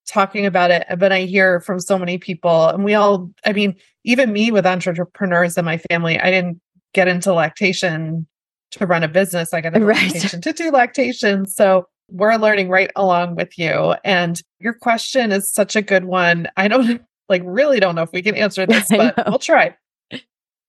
[0.09, 0.87] talking about it.
[0.99, 4.67] But I hear from so many people, and we all, I mean, even me with
[4.67, 6.61] entrepreneurs in my family, I didn't
[6.95, 8.27] get into lactation
[8.73, 9.55] to run a business.
[9.55, 9.97] I got a right.
[10.13, 11.47] lactation to do lactation.
[11.47, 13.95] So we're learning right along with you.
[14.05, 16.49] And your question is such a good one.
[16.57, 19.77] I don't like really don't know if we can answer this, but we'll try.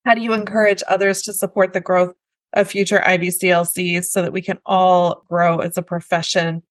[0.06, 2.14] How do you encourage others to support the growth
[2.54, 6.64] of future IBCLCs so that we can all grow as a profession?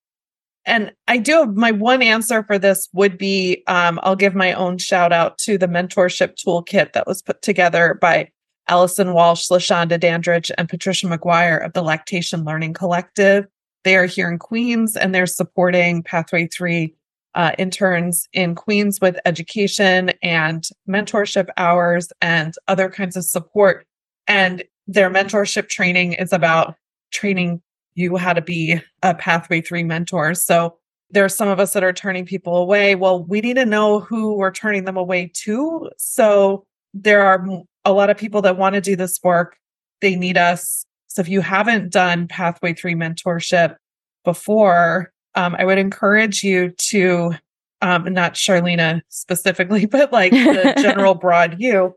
[0.68, 4.76] And I do my one answer for this would be um, I'll give my own
[4.76, 8.30] shout out to the mentorship toolkit that was put together by
[8.68, 13.46] Allison Walsh, LaShonda Dandridge, and Patricia McGuire of the Lactation Learning Collective.
[13.84, 16.94] They are here in Queens and they're supporting Pathway 3
[17.34, 23.86] uh, interns in Queens with education and mentorship hours and other kinds of support.
[24.26, 26.74] And their mentorship training is about
[27.10, 27.62] training
[27.98, 30.34] you how to be a Pathway 3 mentor.
[30.34, 30.76] So
[31.10, 32.94] there are some of us that are turning people away.
[32.94, 35.90] Well, we need to know who we're turning them away to.
[35.96, 37.44] So there are
[37.84, 39.56] a lot of people that want to do this work.
[40.00, 40.84] They need us.
[41.08, 43.76] So if you haven't done Pathway 3 mentorship
[44.24, 47.32] before, um, I would encourage you to,
[47.80, 51.94] um, not Charlena specifically, but like the general broad you,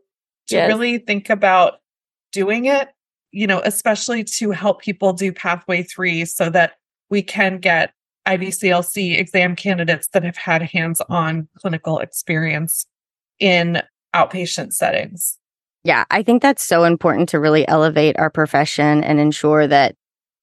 [0.47, 0.67] to yes.
[0.67, 1.75] really think about
[2.31, 2.89] doing it,
[3.31, 6.73] you know, especially to help people do pathway three so that
[7.09, 7.93] we can get
[8.27, 12.85] IBCLC exam candidates that have had hands on clinical experience
[13.39, 13.81] in
[14.15, 15.37] outpatient settings.
[15.83, 19.95] Yeah, I think that's so important to really elevate our profession and ensure that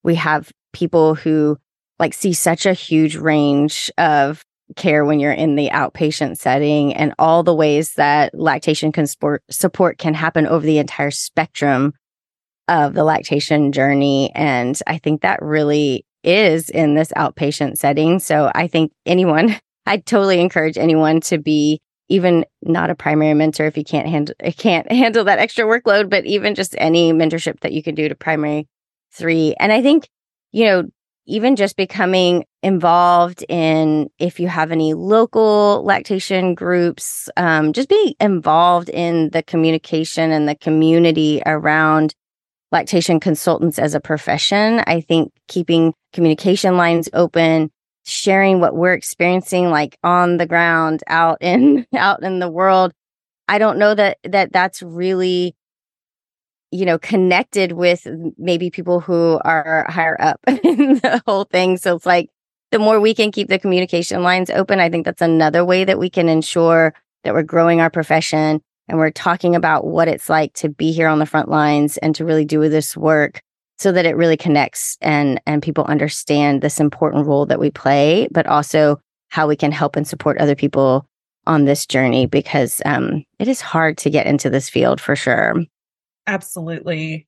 [0.03, 1.57] we have people who
[1.99, 4.45] like see such a huge range of
[4.77, 9.43] care when you're in the outpatient setting and all the ways that lactation can support,
[9.51, 11.95] support can happen over the entire spectrum
[12.69, 14.31] of the lactation journey.
[14.35, 18.19] And I think that really is in this outpatient setting.
[18.19, 23.67] So I think anyone, I totally encourage anyone to be even not a primary mentor
[23.67, 27.73] if you can't handle can't handle that extra workload, but even just any mentorship that
[27.73, 28.67] you can do to primary
[29.13, 29.55] three.
[29.59, 30.09] And I think,
[30.53, 30.85] you know,
[31.27, 38.17] even just becoming involved in if you have any local lactation groups, um, just be
[38.19, 42.15] involved in the communication and the community around
[42.73, 44.83] lactation consultants as a profession.
[44.87, 47.71] I think keeping communication lines open,
[48.05, 52.93] sharing what we're experiencing like on the ground out in out in the world.
[53.49, 55.55] I don't know that that that's really
[56.71, 61.77] you know, connected with maybe people who are higher up in the whole thing.
[61.77, 62.29] So it's like
[62.71, 65.99] the more we can keep the communication lines open, I think that's another way that
[65.99, 66.93] we can ensure
[67.25, 71.09] that we're growing our profession and we're talking about what it's like to be here
[71.09, 73.41] on the front lines and to really do this work
[73.79, 78.29] so that it really connects and and people understand this important role that we play,
[78.31, 81.07] but also how we can help and support other people
[81.47, 85.55] on this journey because um, it is hard to get into this field for sure.
[86.27, 87.27] Absolutely.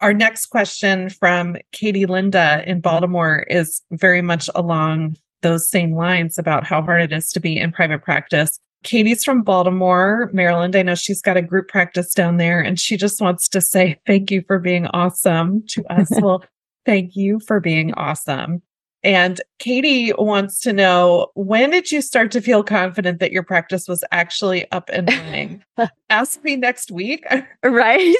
[0.00, 6.38] Our next question from Katie Linda in Baltimore is very much along those same lines
[6.38, 8.58] about how hard it is to be in private practice.
[8.82, 10.74] Katie's from Baltimore, Maryland.
[10.76, 13.98] I know she's got a group practice down there, and she just wants to say
[14.06, 16.10] thank you for being awesome to us.
[16.20, 16.44] well,
[16.84, 18.62] thank you for being awesome.
[19.04, 23.88] And Katie wants to know when did you start to feel confident that your practice
[23.88, 25.64] was actually up and running?
[26.10, 27.24] Ask me next week.
[27.64, 28.14] right.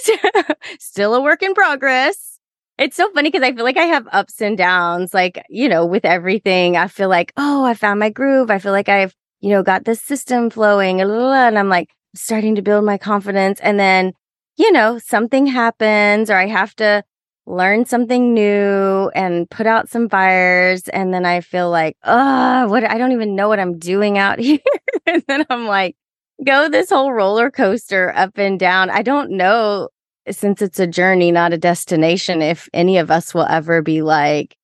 [0.81, 2.33] Still a work in progress.
[2.79, 5.14] It's so funny because I feel like I have ups and downs.
[5.14, 8.51] Like, you know, with everything, I feel like, oh, I found my groove.
[8.51, 11.00] I feel like I've, you know, got this system flowing.
[11.00, 13.61] And I'm like starting to build my confidence.
[13.61, 14.12] And then,
[14.57, 17.02] you know, something happens or I have to
[17.44, 22.88] learn something new and put out some fires and then I feel like, oh, what
[22.88, 24.61] I don't even know what I'm doing out here.
[25.07, 25.96] and then I'm like,
[26.44, 28.90] go this whole roller coaster up and down.
[28.90, 29.88] I don't know
[30.31, 34.57] since it's a journey, not a destination, if any of us will ever be like,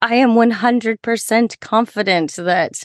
[0.00, 2.82] I am 100% confident that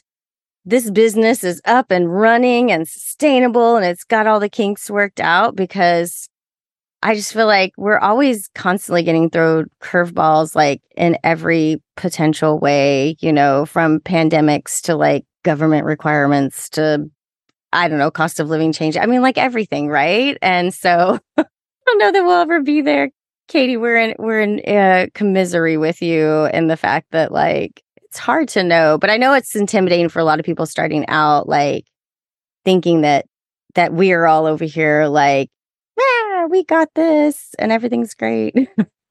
[0.67, 5.21] this business is up and running and sustainable and it's got all the kinks worked
[5.21, 6.27] out because
[7.01, 13.15] I just feel like we're always constantly getting thrown curveballs, like in every potential way,
[13.21, 17.10] you know, from pandemics to like government requirements to,
[17.71, 18.97] I don't know, cost of living change.
[18.97, 20.38] I mean, like everything, right?
[20.41, 21.45] And so I
[21.86, 23.12] don't know that we'll ever be there.
[23.47, 27.82] Katie, we're in, we're in uh, commisery with you in the fact that like
[28.17, 31.06] it's hard to know, but I know it's intimidating for a lot of people starting
[31.08, 31.86] out, like
[32.65, 33.25] thinking that,
[33.75, 35.51] that we're all over here like
[35.99, 38.56] yeah, we got this and everything's great.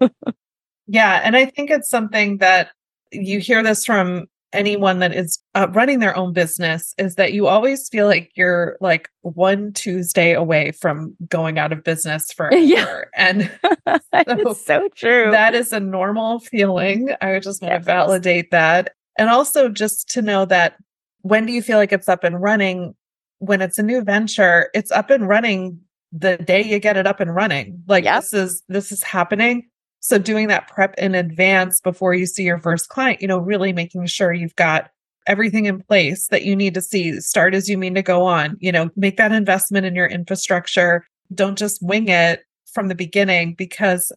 [0.89, 1.21] yeah.
[1.23, 2.71] And I think it's something that
[3.13, 7.47] you hear this from anyone that is uh, running their own business is that you
[7.47, 12.57] always feel like you're like one Tuesday away from going out of business forever.
[12.57, 13.03] Yeah.
[13.15, 13.51] And
[14.29, 15.31] so, so true.
[15.31, 17.11] That is a normal feeling.
[17.21, 17.83] I just want yes.
[17.83, 18.95] to validate that.
[19.19, 20.77] And also just to know that
[21.23, 22.95] when do you feel like it's up and running?
[23.39, 25.81] When it's a new venture, it's up and running
[26.13, 27.83] the day you get it up and running.
[27.87, 28.23] Like yep.
[28.23, 29.69] this is this is happening.
[30.07, 33.73] So doing that prep in advance before you see your first client, you know, really
[33.73, 34.89] making sure you've got
[35.27, 38.57] everything in place that you need to see start as you mean to go on,
[38.61, 41.05] you know, make that investment in your infrastructure.
[41.35, 44.13] Don't just wing it from the beginning because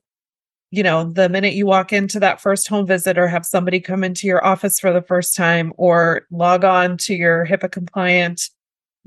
[0.69, 4.03] you know, the minute you walk into that first home visit or have somebody come
[4.03, 8.43] into your office for the first time or log on to your HIPAA compliant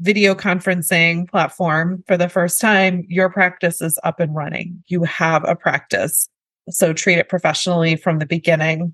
[0.01, 4.83] video conferencing platform for the first time, your practice is up and running.
[4.89, 6.29] You have a practice.
[6.71, 8.93] So treat it professionally from the beginning.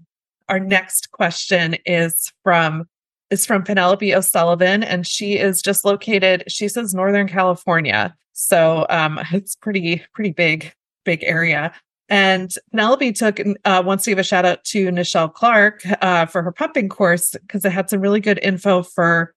[0.48, 2.88] Our next question is from
[3.30, 8.14] is from Penelope O'Sullivan, and she is just located, she says Northern California.
[8.32, 10.72] So um, it's pretty, pretty big,
[11.04, 11.72] big area.
[12.08, 16.42] And Penelope took uh, wants to give a shout out to Nichelle Clark uh, for
[16.42, 19.34] her pumping course because it had some really good info for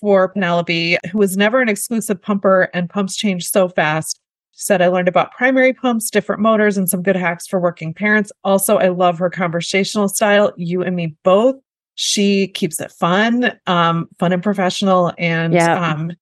[0.00, 4.18] for Penelope, who was never an exclusive pumper and pumps change so fast.
[4.60, 8.30] Said, I learned about primary pumps, different motors, and some good hacks for working parents.
[8.44, 10.52] Also, I love her conversational style.
[10.56, 11.56] You and me both.
[11.94, 15.92] She keeps it fun, um, fun and professional, and Yeah.
[15.92, 16.12] um,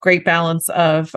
[0.00, 1.14] great balance of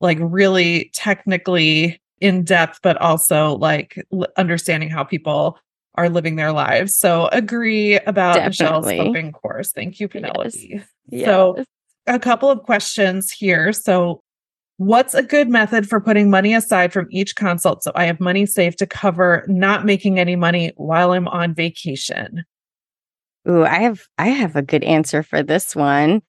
[0.00, 5.58] like really technically in depth, but also like l- understanding how people
[5.96, 6.96] are living their lives.
[6.96, 9.06] So agree about Michelle's Definitely.
[9.06, 9.72] coping course.
[9.72, 10.80] Thank you, Penelope.
[11.08, 11.24] Yes.
[11.24, 11.64] So
[12.06, 13.72] a couple of questions here.
[13.72, 14.22] So
[14.78, 18.46] what's a good method for putting money aside from each consult so I have money
[18.46, 22.44] saved to cover not making any money while I'm on vacation?
[23.48, 26.22] Ooh, I have I have a good answer for this one.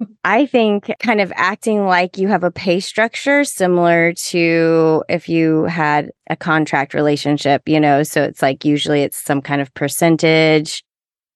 [0.24, 5.64] I think kind of acting like you have a pay structure similar to if you
[5.64, 10.84] had a contract relationship, you know, so it's like usually it's some kind of percentage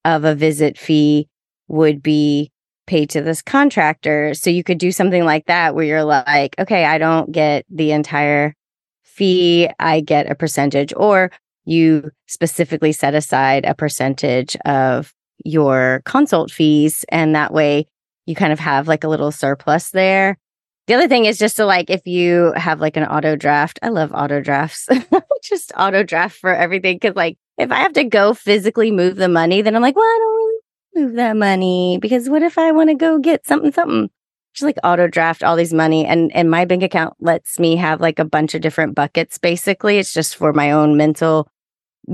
[0.04, 1.28] of a visit fee
[1.66, 2.51] would be
[2.86, 4.34] paid to this contractor.
[4.34, 7.92] So you could do something like that where you're like, okay, I don't get the
[7.92, 8.54] entire
[9.02, 11.30] fee, I get a percentage or
[11.64, 15.12] you specifically set aside a percentage of
[15.44, 17.86] your consult fees and that way
[18.26, 20.38] you kind of have like a little surplus there.
[20.86, 23.78] The other thing is just to like if you have like an auto draft.
[23.82, 24.88] I love auto drafts.
[25.42, 29.28] just auto draft for everything cuz like if I have to go physically move the
[29.28, 30.51] money then I'm like, well, I don't really
[30.94, 34.10] move that money because what if I want to go get something something?
[34.54, 38.00] Just like auto draft all these money and and my bank account lets me have
[38.00, 39.98] like a bunch of different buckets basically.
[39.98, 41.48] It's just for my own mental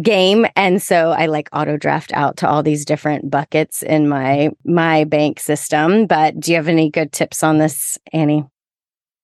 [0.02, 4.50] game and so i like auto draft out to all these different buckets in my
[4.66, 8.44] my bank system but do you have any good tips on this annie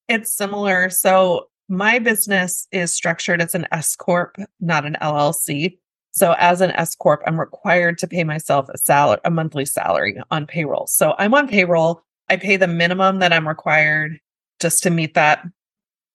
[0.09, 0.91] It's similar.
[0.91, 5.79] So my business is structured as an S corp, not an LLC.
[6.15, 10.17] So as an S corp, I'm required to pay myself a salary, a monthly salary
[10.31, 10.87] on payroll.
[10.87, 12.03] So I'm on payroll.
[12.29, 14.21] I pay the minimum that I'm required
[14.61, 15.45] just to meet that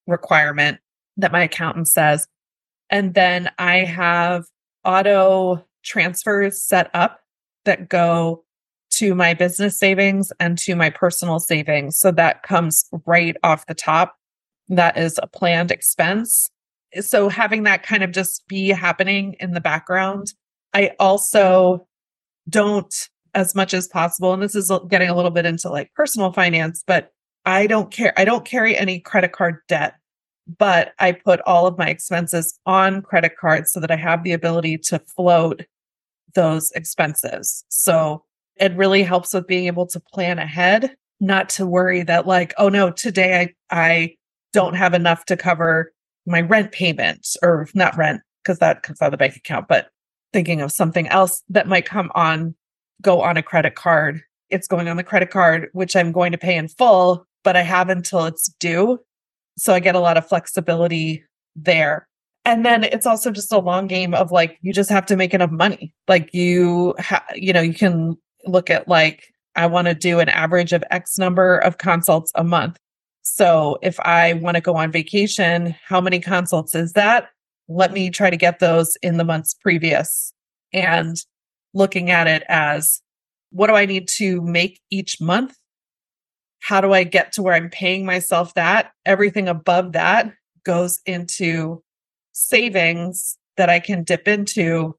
[0.07, 0.79] requirement
[1.17, 2.27] that my accountant says.
[2.89, 4.45] And then I have
[4.85, 7.19] auto transfers set up
[7.65, 8.45] that go
[8.91, 11.97] to my business savings and to my personal savings.
[11.97, 14.15] So that comes right off the top.
[14.69, 16.49] That is a planned expense.
[17.01, 20.33] So having that kind of just be happening in the background.
[20.73, 21.87] I also
[22.49, 22.93] don't,
[23.33, 26.83] as much as possible, and this is getting a little bit into like personal finance,
[26.85, 27.11] but
[27.45, 28.13] I don't care.
[28.17, 29.95] I don't carry any credit card debt,
[30.57, 34.33] but I put all of my expenses on credit cards so that I have the
[34.33, 35.63] ability to float
[36.35, 37.63] those expenses.
[37.69, 38.23] So
[38.57, 42.69] it really helps with being able to plan ahead, not to worry that like, oh
[42.69, 44.15] no, today I I
[44.51, 45.93] don't have enough to cover
[46.25, 49.89] my rent payment or not rent because that comes out of the bank account, but
[50.33, 52.55] thinking of something else that might come on
[53.01, 54.21] go on a credit card.
[54.49, 57.61] It's going on the credit card which I'm going to pay in full, but I
[57.61, 58.99] have until it's due.
[59.57, 61.23] So I get a lot of flexibility
[61.55, 62.07] there.
[62.45, 65.33] And then it's also just a long game of like you just have to make
[65.33, 65.93] enough money.
[66.07, 70.29] Like you ha- you know, you can look at like I want to do an
[70.29, 72.77] average of X number of consults a month.
[73.31, 77.29] So if I want to go on vacation, how many consults is that?
[77.67, 80.33] Let me try to get those in the months previous
[80.73, 81.15] and
[81.75, 83.01] looking at it as
[83.51, 85.55] what do I need to make each month?
[86.61, 88.91] How do I get to where I'm paying myself that?
[89.05, 90.33] Everything above that
[90.65, 91.83] goes into
[92.31, 94.97] savings that I can dip into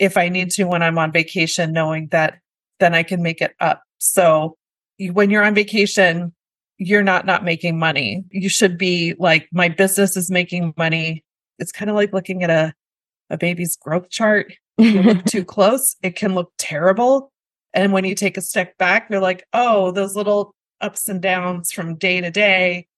[0.00, 2.40] if I need to when I'm on vacation, knowing that
[2.80, 3.82] then I can make it up.
[3.98, 4.56] So
[4.98, 6.34] when you're on vacation,
[6.80, 8.24] you're not not making money.
[8.30, 11.22] You should be like my business is making money.
[11.58, 12.72] It's kind of like looking at a
[13.28, 14.54] a baby's growth chart.
[14.78, 17.30] You look too close, it can look terrible.
[17.74, 21.70] And when you take a step back, you're like, "Oh, those little ups and downs
[21.70, 22.88] from day to day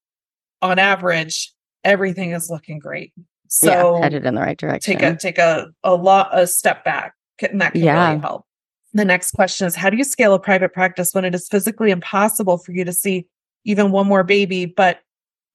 [0.63, 1.53] on average,
[1.83, 3.13] everything is looking great."
[3.49, 6.85] So yeah, headed in the right direction take a take a a lot a step
[6.85, 8.11] back and that can Yeah.
[8.11, 8.47] really help
[8.95, 11.91] the next question is how do you scale a private practice when it is physically
[11.91, 13.27] impossible for you to see
[13.65, 15.01] even one more baby but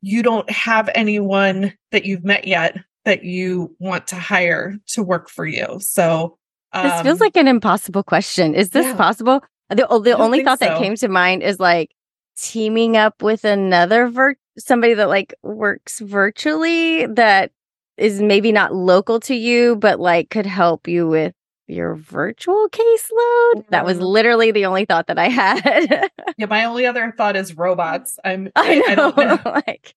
[0.01, 5.29] you don't have anyone that you've met yet that you want to hire to work
[5.29, 5.77] for you.
[5.79, 6.37] So
[6.73, 8.53] this feels um, like an impossible question.
[8.53, 8.95] Is this yeah.
[8.95, 9.41] possible?
[9.69, 11.91] The, the only thought that came to mind is like
[12.37, 17.51] teaming up with another vir- somebody that like works virtually that
[17.97, 21.33] is maybe not local to you but like could help you with
[21.67, 24.01] your virtual caseload that was Mhm.
[24.01, 28.49] literally the only thought that i had yeah my only other thought is robots i'm
[28.55, 29.13] I I, know.
[29.15, 29.93] I know like,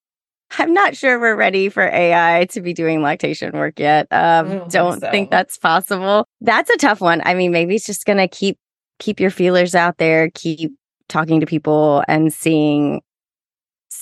[0.58, 4.08] I'm not sure we're ready for AI to be doing lactation work yet.
[4.10, 6.26] Um, don't don't think think, that's possible.
[6.40, 7.22] That's a tough one.
[7.24, 8.58] I mean, maybe it's just gonna keep
[8.98, 10.72] keep your feelers out there, keep
[11.08, 13.00] talking to people and seeing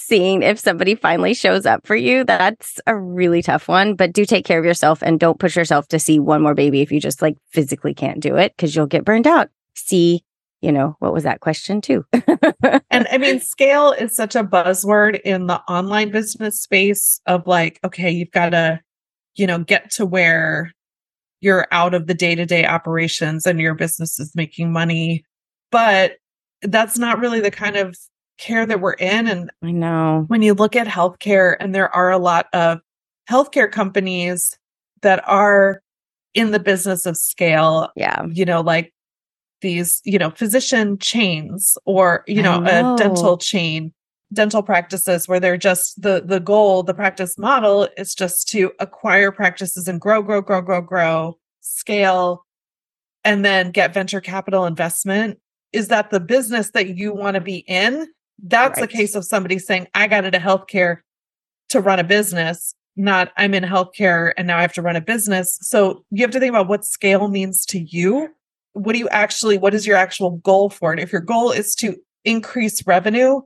[0.09, 2.25] seeing if somebody finally shows up for you.
[2.25, 5.87] That's a really tough one, but do take care of yourself and don't push yourself
[5.89, 8.87] to see one more baby if you just like physically can't do it because you'll
[8.87, 9.51] get burned out.
[9.75, 10.25] See,
[10.63, 12.07] you know, what was that question too?
[12.91, 17.79] and I mean, scale is such a buzzword in the online business space of like,
[17.85, 18.81] okay, you've got to,
[19.37, 20.73] you know, get to where
[21.41, 25.23] you're out of the day to day operations and your business is making money.
[25.71, 26.13] But
[26.63, 27.97] that's not really the kind of
[28.39, 29.27] care that we're in.
[29.27, 32.81] And I know when you look at healthcare, and there are a lot of
[33.29, 34.57] healthcare companies
[35.03, 35.83] that are
[36.35, 37.91] in the business of scale.
[37.97, 38.25] Yeah.
[38.31, 38.93] You know, like
[39.61, 43.93] these, you know, physician chains or, you know, know, a dental chain,
[44.33, 49.33] dental practices where they're just the the goal, the practice model is just to acquire
[49.33, 52.45] practices and grow, grow, grow, grow, grow, scale,
[53.25, 55.39] and then get venture capital investment.
[55.73, 58.07] Is that the business that you want to be in?
[58.43, 58.89] That's right.
[58.89, 60.99] the case of somebody saying, I got into healthcare
[61.71, 65.01] to run a business, not I'm in healthcare and now I have to run a
[65.01, 65.59] business.
[65.63, 68.29] So you have to think about what scale means to you.
[68.73, 71.01] What do you actually, what is your actual goal for it?
[71.01, 73.41] If your goal is to increase revenue,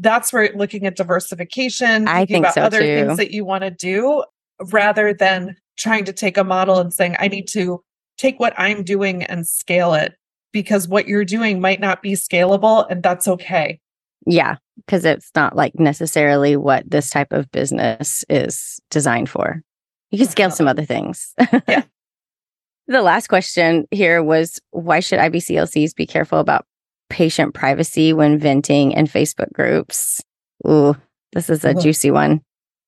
[0.00, 3.06] that's where looking at diversification, I think about so other too.
[3.06, 4.24] things that you want to do
[4.70, 7.82] rather than trying to take a model and saying, I need to
[8.16, 10.16] take what I'm doing and scale it
[10.52, 13.80] because what you're doing might not be scalable and that's okay.
[14.26, 19.62] Yeah, because it's not like necessarily what this type of business is designed for.
[20.10, 20.72] You can scale some uh-huh.
[20.72, 21.34] other things.
[21.68, 21.82] Yeah.
[22.86, 26.66] the last question here was why should IBCLCs be careful about
[27.10, 30.20] patient privacy when venting in Facebook groups?
[30.66, 30.96] Ooh,
[31.32, 32.40] this is a juicy one.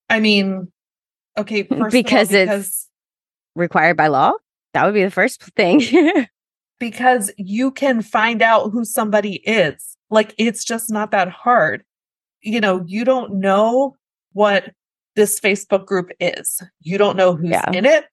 [0.08, 0.70] I mean,
[1.38, 2.88] okay, because, all, because it's
[3.54, 4.32] required by law.
[4.74, 5.82] That would be the first thing.
[6.80, 9.96] because you can find out who somebody is.
[10.10, 11.84] Like it's just not that hard.
[12.42, 13.96] You know, you don't know
[14.32, 14.72] what
[15.16, 16.62] this Facebook group is.
[16.80, 17.70] You don't know who's yeah.
[17.72, 18.06] in it.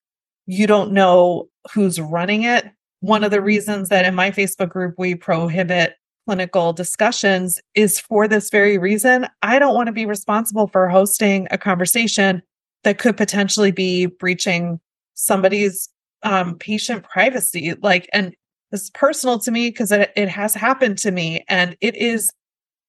[0.46, 2.66] You don't know who's running it.
[3.00, 5.94] One of the reasons that in my Facebook group we prohibit
[6.26, 9.26] clinical discussions is for this very reason.
[9.42, 12.42] I don't want to be responsible for hosting a conversation
[12.84, 14.78] that could potentially be breaching
[15.14, 15.88] somebody's
[16.22, 17.74] um, patient privacy.
[17.80, 18.34] Like, and
[18.72, 22.30] is personal to me because it, it has happened to me and it is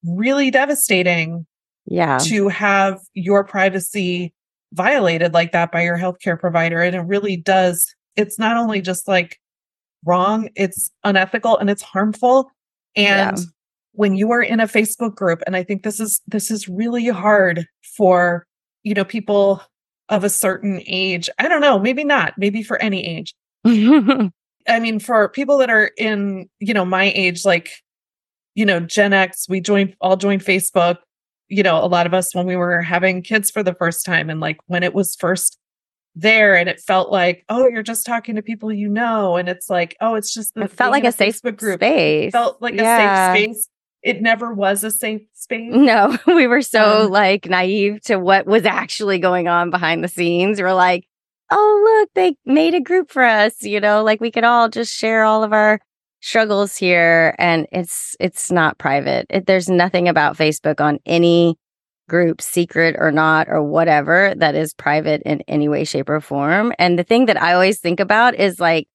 [0.04, 1.46] really devastating
[1.86, 4.32] yeah to have your privacy
[4.72, 9.08] violated like that by your healthcare provider and it really does it's not only just
[9.08, 9.38] like
[10.04, 12.50] wrong it's unethical and it's harmful
[12.96, 13.44] and yeah.
[13.92, 17.08] when you are in a facebook group and i think this is this is really
[17.08, 17.66] hard
[17.96, 18.46] for
[18.82, 19.60] you know people
[20.08, 23.34] of a certain age i don't know maybe not maybe for any age
[24.68, 27.70] I mean, for people that are in, you know, my age, like,
[28.54, 30.98] you know, Gen X, we joined, all joined Facebook,
[31.48, 34.30] you know, a lot of us when we were having kids for the first time
[34.30, 35.58] and like when it was first
[36.14, 39.36] there and it felt like, oh, you're just talking to people you know.
[39.36, 41.80] And it's like, oh, it's just the, it felt like a safe Facebook group.
[41.80, 42.28] Space.
[42.28, 43.32] It felt like yeah.
[43.32, 43.68] a safe space.
[44.02, 45.72] It never was a safe space.
[45.74, 50.08] No, we were so um, like naive to what was actually going on behind the
[50.08, 50.60] scenes.
[50.60, 51.06] We're like,
[51.50, 54.94] oh, look, they made a group for us, you know, like we could all just
[54.94, 55.80] share all of our
[56.20, 59.26] struggles here and it's it's not private.
[59.30, 61.56] It, there's nothing about Facebook on any
[62.08, 66.72] group secret or not or whatever that is private in any way shape or form.
[66.78, 68.88] And the thing that I always think about is like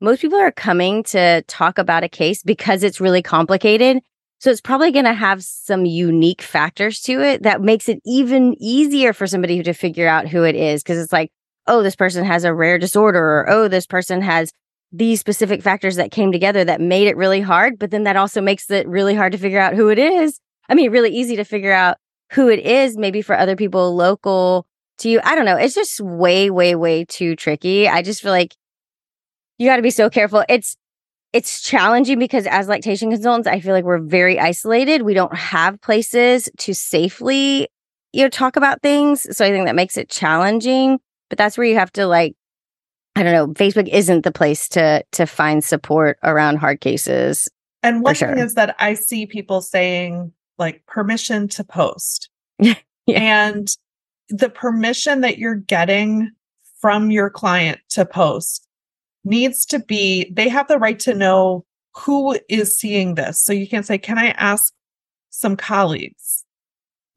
[0.00, 3.98] most people are coming to talk about a case because it's really complicated.
[4.38, 8.54] So it's probably going to have some unique factors to it that makes it even
[8.58, 10.82] easier for somebody to figure out who it is.
[10.82, 11.30] Cause it's like,
[11.70, 14.52] oh, this person has a rare disorder, or oh, this person has
[14.92, 17.78] these specific factors that came together that made it really hard.
[17.78, 20.40] But then that also makes it really hard to figure out who it is.
[20.68, 21.96] I mean, really easy to figure out
[22.32, 24.66] who it is, maybe for other people local
[24.98, 25.20] to you.
[25.22, 25.56] I don't know.
[25.56, 27.88] It's just way, way, way too tricky.
[27.88, 28.54] I just feel like
[29.58, 30.44] you got to be so careful.
[30.48, 30.76] It's,
[31.32, 35.02] it's challenging because as lactation consultants, I feel like we're very isolated.
[35.02, 37.68] We don't have places to safely,
[38.12, 39.36] you know, talk about things.
[39.36, 40.98] So I think that makes it challenging
[41.30, 42.36] but that's where you have to like
[43.16, 47.48] I don't know, Facebook isn't the place to to find support around hard cases.
[47.82, 52.28] And one thing is that I see people saying like permission to post.
[52.58, 52.74] yeah.
[53.08, 53.68] And
[54.28, 56.30] the permission that you're getting
[56.80, 58.66] from your client to post
[59.24, 61.64] needs to be they have the right to know
[61.96, 63.42] who is seeing this.
[63.42, 64.72] So you can say, "Can I ask
[65.30, 66.44] some colleagues?"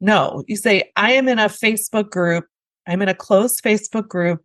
[0.00, 2.46] No, you say, "I am in a Facebook group
[2.86, 4.42] I'm in a closed Facebook group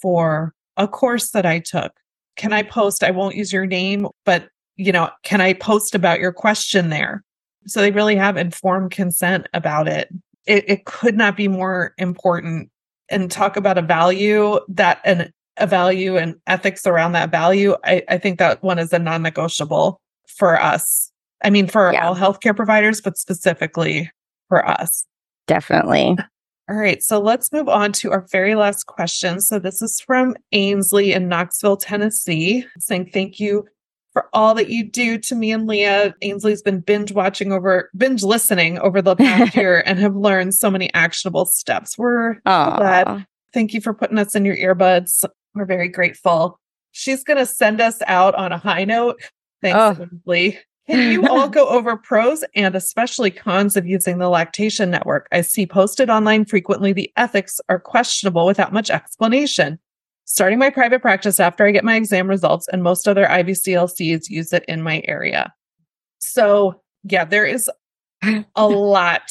[0.00, 1.92] for a course that I took.
[2.36, 3.02] Can I post?
[3.02, 7.24] I won't use your name, but you know, can I post about your question there?
[7.66, 10.08] So they really have informed consent about it.
[10.46, 12.70] it, it could not be more important
[13.08, 17.74] and talk about a value that and a value and ethics around that value.
[17.84, 21.10] I, I think that one is a non-negotiable for us.
[21.42, 22.06] I mean, for Yeah.
[22.06, 24.10] all healthcare providers, but specifically
[24.48, 25.06] for us.
[25.46, 26.16] Definitely.
[26.68, 29.40] All right, so let's move on to our very last question.
[29.40, 33.66] So this is from Ainsley in Knoxville, Tennessee, saying thank you
[34.12, 36.14] for all that you do to me and Leah.
[36.22, 40.68] Ainsley's been binge watching over binge listening over the past year and have learned so
[40.68, 41.96] many actionable steps.
[41.96, 43.26] We're so glad.
[43.52, 45.24] Thank you for putting us in your earbuds.
[45.54, 46.58] We're very grateful.
[46.90, 49.20] She's going to send us out on a high note.
[49.62, 50.02] Thanks, Oh.
[50.02, 50.58] Ainsley.
[50.88, 55.28] Can you all go over pros and especially cons of using the lactation network?
[55.32, 59.78] I see posted online frequently the ethics are questionable without much explanation.
[60.24, 64.52] Starting my private practice after I get my exam results, and most other IBCLCs use
[64.52, 65.54] it in my area.
[66.18, 67.70] So, yeah, there is
[68.56, 69.30] a lot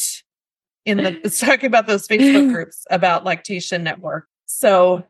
[0.86, 4.28] in the it's talking about those Facebook groups about lactation network.
[4.46, 5.04] So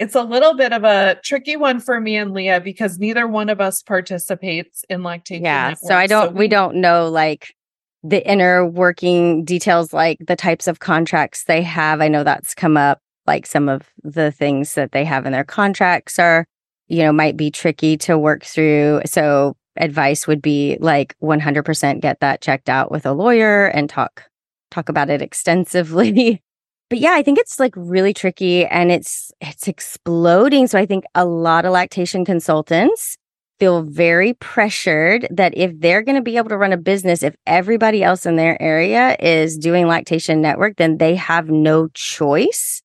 [0.00, 3.50] it's a little bit of a tricky one for me and Leah because neither one
[3.50, 5.68] of us participates in lactation yeah.
[5.68, 5.88] network.
[5.88, 7.54] So I don't, we don't know like
[8.02, 12.00] the inner working details, like the types of contracts they have.
[12.00, 12.98] I know that's come up.
[13.26, 16.46] Like some of the things that they have in their contracts are,
[16.88, 19.02] you know, might be tricky to work through.
[19.04, 24.24] So advice would be like 100% get that checked out with a lawyer and talk
[24.70, 26.42] talk about it extensively.
[26.90, 30.66] but yeah, I think it's like really tricky and it's it's exploding.
[30.66, 33.16] So I think a lot of lactation consultants
[33.60, 37.36] feel very pressured that if they're going to be able to run a business, if
[37.46, 42.82] everybody else in their area is doing lactation network, then they have no choice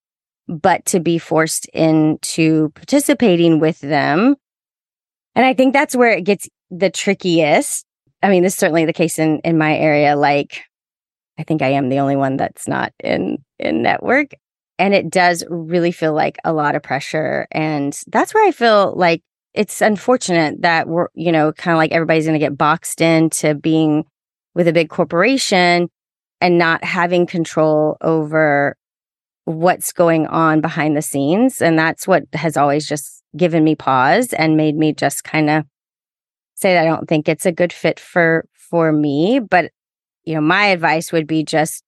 [0.47, 4.36] but to be forced into participating with them.
[5.34, 7.86] And I think that's where it gets the trickiest.
[8.22, 10.16] I mean, this is certainly the case in in my area.
[10.16, 10.62] Like,
[11.39, 14.32] I think I am the only one that's not in in network,
[14.78, 17.47] and it does really feel like a lot of pressure.
[17.51, 19.22] And that's where I feel like
[19.53, 23.56] it's unfortunate that we're, you know, kind of like everybody's going to get boxed into
[23.56, 24.03] being
[24.53, 25.89] with a big corporation
[26.41, 28.76] and not having control over
[29.45, 31.62] what's going on behind the scenes.
[31.62, 35.64] And that's what has always just given me pause and made me just kind of
[36.56, 39.39] say that I don't think it's a good fit for for me.
[39.39, 39.72] But
[40.24, 41.84] you know, my advice would be just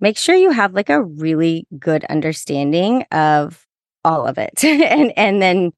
[0.00, 3.66] make sure you have like a really good understanding of
[4.04, 5.72] all of it and and then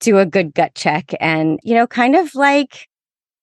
[0.00, 2.86] do a good gut check and you know kind of like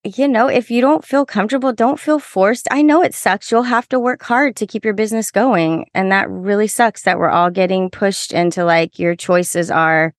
[0.03, 2.67] you know if you don't feel comfortable don't feel forced.
[2.71, 3.51] I know it sucks.
[3.51, 7.17] You'll have to work hard to keep your business going and that really sucks that
[7.17, 10.13] we're all getting pushed into like your choices are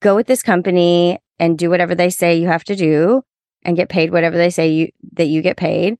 [0.00, 3.22] go with this company and do whatever they say you have to do
[3.62, 5.96] and get paid whatever they say you that you get paid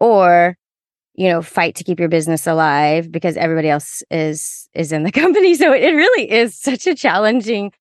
[0.00, 0.56] or
[1.14, 5.12] you know fight to keep your business alive because everybody else is is in the
[5.22, 5.54] company.
[5.54, 7.72] So it really is such a challenging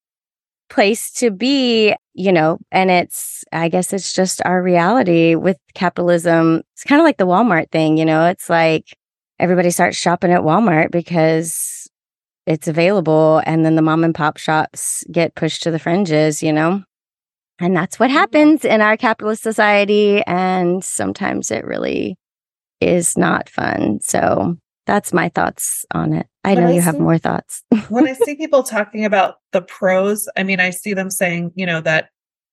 [0.69, 6.61] place to be you know and it's i guess it's just our reality with capitalism.
[6.73, 8.25] It's kind of like the walmart thing you know?
[8.25, 8.95] It's like
[9.39, 11.89] everybody starts shopping at walmart because
[12.47, 16.53] it's available and then the mom and pop shops get pushed to the fringes you
[16.53, 16.83] know?
[17.59, 18.17] And that's what mm-hmm.
[18.17, 22.17] happens in our capitalist society and sometimes it really
[22.81, 26.99] is not fun so that's my thoughts on it i But know I you have
[26.99, 31.09] more thoughts when I see people talking about the pros, I mean, I see them
[31.09, 32.09] saying, you know, that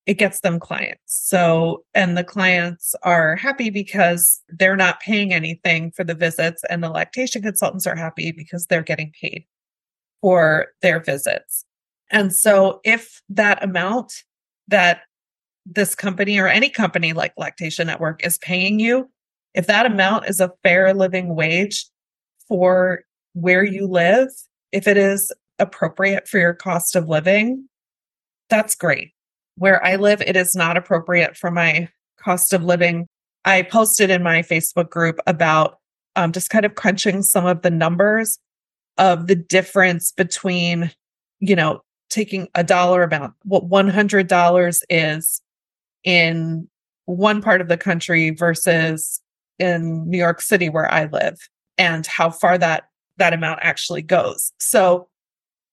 [0.07, 1.01] it gets them clients.
[1.07, 6.83] So, and the clients are happy because they're not paying anything for the visits, and
[6.83, 9.47] the lactation consultants are happy because they're getting paid
[10.21, 11.65] for their visits.
[12.11, 14.13] And so, if that amount
[14.69, 15.03] that
[15.67, 19.11] this company or any company like Lactation Network is paying you,
[19.55, 21.87] if that amount is a fair living wage
[22.47, 24.29] for where you live,
[24.73, 27.69] if it is appropriate for your cost of living,
[28.49, 29.13] that's great.
[29.57, 31.89] Where I live, it is not appropriate for my
[32.19, 33.07] cost of living.
[33.45, 35.79] I posted in my Facebook group about
[36.17, 38.39] um, just kind of crunching some of the numbers
[38.99, 40.91] of the difference between,
[41.41, 41.81] you know,
[42.11, 45.43] taking a dollar amount, what $100 is
[46.05, 46.69] in
[47.07, 49.21] one part of the country versus
[49.59, 51.39] in New York City where I live
[51.77, 52.85] and how far that
[53.19, 54.53] that amount actually goes.
[54.59, 55.09] So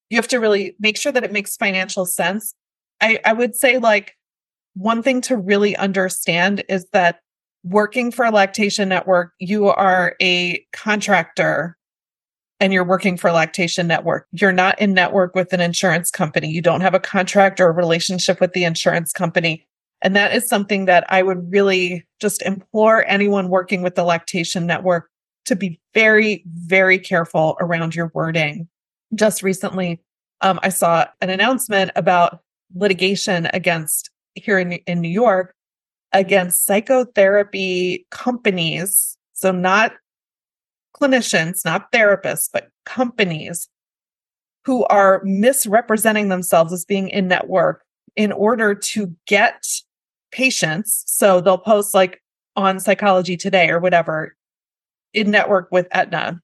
[0.09, 2.53] you have to really make sure that it makes financial sense.
[3.01, 4.15] I, I would say like
[4.75, 7.19] one thing to really understand is that
[7.63, 11.77] working for a lactation network, you are a contractor
[12.59, 14.27] and you're working for a lactation network.
[14.31, 16.49] You're not in network with an insurance company.
[16.49, 19.65] You don't have a contract or a relationship with the insurance company.
[20.06, 24.68] And that is something that I would really just implore anyone working with the lactation
[24.68, 25.10] network
[25.45, 28.68] to be very, very careful around your wording.
[29.16, 29.99] Just recently,
[30.41, 32.41] um, I saw an announcement about
[32.76, 35.56] litigation against here in, in New York
[36.14, 39.18] against psychotherapy companies.
[39.34, 39.93] So, not
[40.95, 43.70] clinicians, not therapists, but companies
[44.66, 47.82] who are misrepresenting themselves as being in network
[48.16, 49.66] in order to get
[50.36, 51.03] patients.
[51.07, 52.21] So they'll post like
[52.55, 54.36] on Psychology Today or whatever
[55.13, 56.41] in network with Aetna.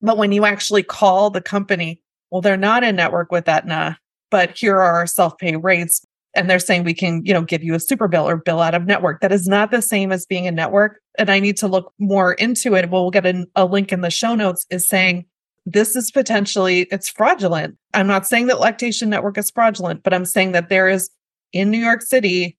[0.00, 3.98] But when you actually call the company, well, they're not in network with Aetna,
[4.30, 6.04] but here are our self pay rates.
[6.34, 8.74] And they're saying we can, you know, give you a super bill or bill out
[8.74, 9.20] of network.
[9.20, 10.98] That is not the same as being a network.
[11.18, 12.90] And I need to look more into it.
[12.90, 15.26] We'll get a link in the show notes is saying
[15.66, 17.76] this is potentially it's fraudulent.
[17.94, 21.10] I'm not saying that lactation network is fraudulent, but I'm saying that there is
[21.52, 22.56] in New York City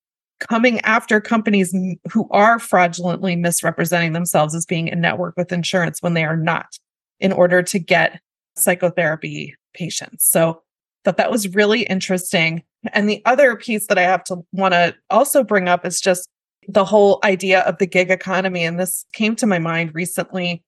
[0.50, 1.76] coming after companies
[2.12, 6.78] who are fraudulently misrepresenting themselves as being in network with insurance when they are not
[7.20, 8.20] in order to get
[8.56, 10.26] psychotherapy patients.
[10.26, 10.62] So
[11.04, 12.64] thought that was really interesting.
[12.94, 16.30] And the other piece that I have to want to also bring up is just
[16.68, 18.64] the whole idea of the gig economy.
[18.64, 20.64] And this came to my mind recently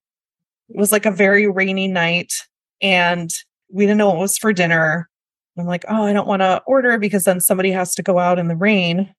[0.70, 2.34] it was like a very rainy night
[2.82, 3.32] and
[3.72, 5.10] we didn't know what was for dinner.
[5.58, 8.40] I'm like, oh, I don't want to order because then somebody has to go out
[8.40, 9.14] in the rain.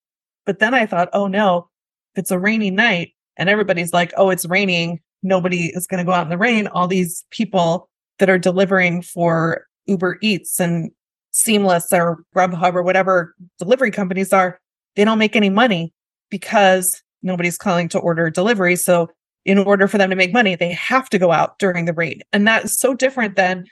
[0.47, 1.69] But then I thought, oh no,
[2.15, 6.05] if it's a rainy night and everybody's like, oh, it's raining, nobody is going to
[6.05, 6.69] go out in the rain.
[6.69, 10.91] All these people that are delivering for Uber Eats and
[11.33, 14.59] Seamless or Grubhub or whatever delivery companies are,
[14.95, 15.93] they don't make any money
[16.31, 18.77] because nobody's calling to order delivery.
[18.77, 19.11] So
[19.45, 22.21] in order for them to make money, they have to go out during the rain.
[22.33, 23.67] And that's so different than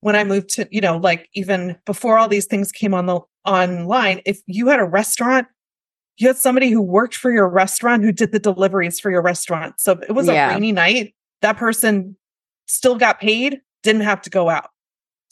[0.00, 3.20] when I moved to, you know, like even before all these things came on the
[3.44, 5.48] online, if you had a restaurant,
[6.18, 9.80] you had somebody who worked for your restaurant who did the deliveries for your restaurant.
[9.80, 10.50] So it was yeah.
[10.50, 11.14] a rainy night.
[11.42, 12.16] That person
[12.66, 14.70] still got paid, didn't have to go out.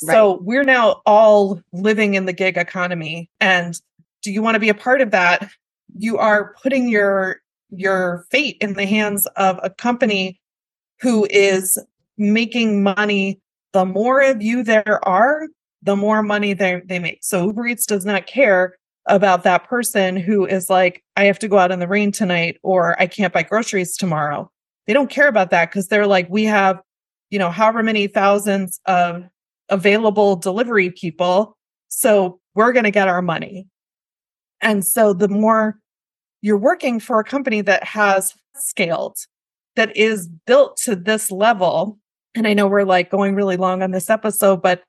[0.03, 0.15] Right.
[0.15, 3.29] So we're now all living in the gig economy.
[3.41, 3.81] And
[4.23, 5.51] do you want to be a part of that?
[5.99, 10.41] You are putting your your fate in the hands of a company
[11.01, 11.79] who is
[12.17, 13.41] making money.
[13.73, 15.49] The more of you there are,
[15.83, 17.25] the more money they, they make.
[17.25, 18.77] So Uber Eats does not care
[19.07, 22.59] about that person who is like, I have to go out in the rain tonight
[22.63, 24.51] or I can't buy groceries tomorrow.
[24.87, 26.81] They don't care about that because they're like, we have,
[27.31, 29.25] you know, however many thousands of
[29.69, 31.57] available delivery people.
[31.89, 33.69] So we're going to get our money.
[34.61, 35.79] And so the more
[36.43, 39.17] you're working for a company that has scaled,
[39.77, 41.99] that is built to this level.
[42.35, 44.83] And I know we're like going really long on this episode, but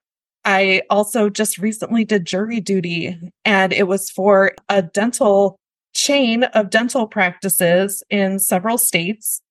[0.48, 5.60] I also just recently did jury duty and it was for a dental
[5.94, 9.42] chain of dental practices in several states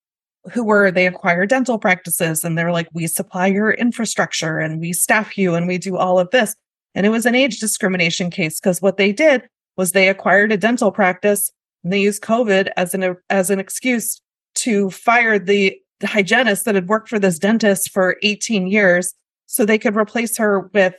[0.52, 4.94] who were they acquire dental practices and they're like we supply your infrastructure and we
[4.94, 6.56] staff you and we do all of this.
[6.94, 10.56] And it was an age discrimination case because what they did was they acquired a
[10.56, 11.52] dental practice
[11.84, 14.22] and they used COVID as an as an excuse
[14.54, 19.12] to fire the, the hygienist that had worked for this dentist for 18 years
[19.46, 20.94] so they could replace her with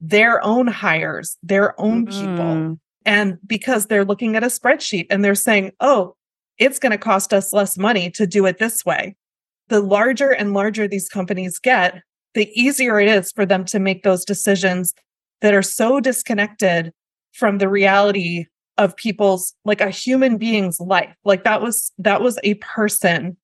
[0.00, 2.20] their own hires, their own mm-hmm.
[2.20, 2.78] people.
[3.06, 6.16] And because they're looking at a spreadsheet and they're saying, oh,
[6.58, 9.16] it's going to cost us less money to do it this way.
[9.68, 12.02] The larger and larger these companies get,
[12.34, 14.94] the easier it is for them to make those decisions
[15.40, 16.92] that are so disconnected
[17.32, 18.46] from the reality
[18.76, 23.36] of people's like a human being's life like that was that was a person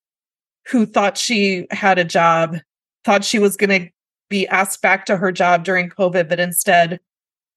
[0.66, 2.56] who thought she had a job
[3.04, 3.90] thought she was going to
[4.30, 6.98] be asked back to her job during covid but instead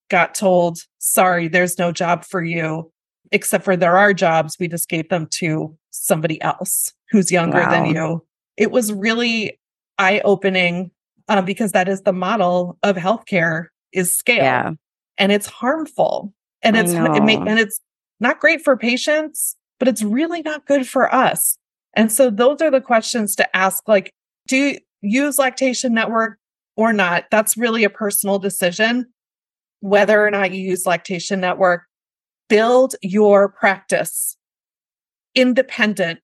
[0.09, 2.91] got told sorry there's no job for you
[3.33, 4.57] except for there are jobs.
[4.59, 7.71] We just gave them to somebody else who's younger wow.
[7.71, 8.25] than you.
[8.55, 9.59] It was really
[9.97, 10.91] eye opening
[11.27, 14.71] uh, because that is the model of healthcare is scale yeah.
[15.17, 17.79] and it's harmful and it's it may, and it's
[18.19, 21.57] not great for patients but it's really not good for us.
[21.95, 24.13] And so those are the questions to ask like
[24.47, 26.37] do you use lactation network
[26.75, 29.05] or not that's really a personal decision
[29.81, 31.83] whether or not you use lactation network
[32.49, 34.37] build your practice
[35.35, 36.19] independent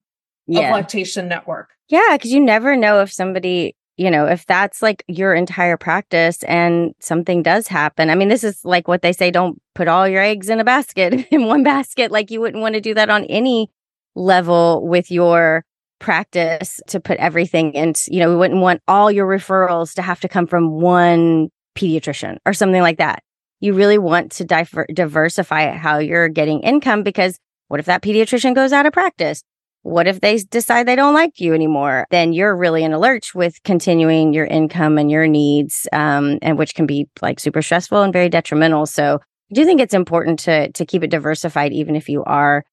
[0.47, 0.70] yeah.
[0.70, 5.04] of lactation network yeah because you never know if somebody you know, if that's like
[5.10, 9.30] your entire practice and something does happen, I mean, this is like what they say
[9.30, 12.10] don't put all your eggs in a basket, in one basket.
[12.10, 13.70] Like you wouldn't want to do that on any
[14.16, 15.66] level with your
[16.00, 17.93] practice to put everything in.
[18.08, 22.38] You know, we wouldn't want all your referrals to have to come from one pediatrician
[22.45, 23.24] or something like that.
[23.60, 27.38] You really want to diver- diversify how you're getting income because
[27.68, 29.43] what if that pediatrician goes out of practice?
[29.84, 32.06] what if they decide they don't like you anymore?
[32.12, 36.58] Then you're really in a lurch with continuing your income and your needs, um, and
[36.58, 38.86] which can be like super stressful and very detrimental.
[38.86, 39.20] So
[39.52, 42.64] I do think it's important to to keep it diversified, even if you are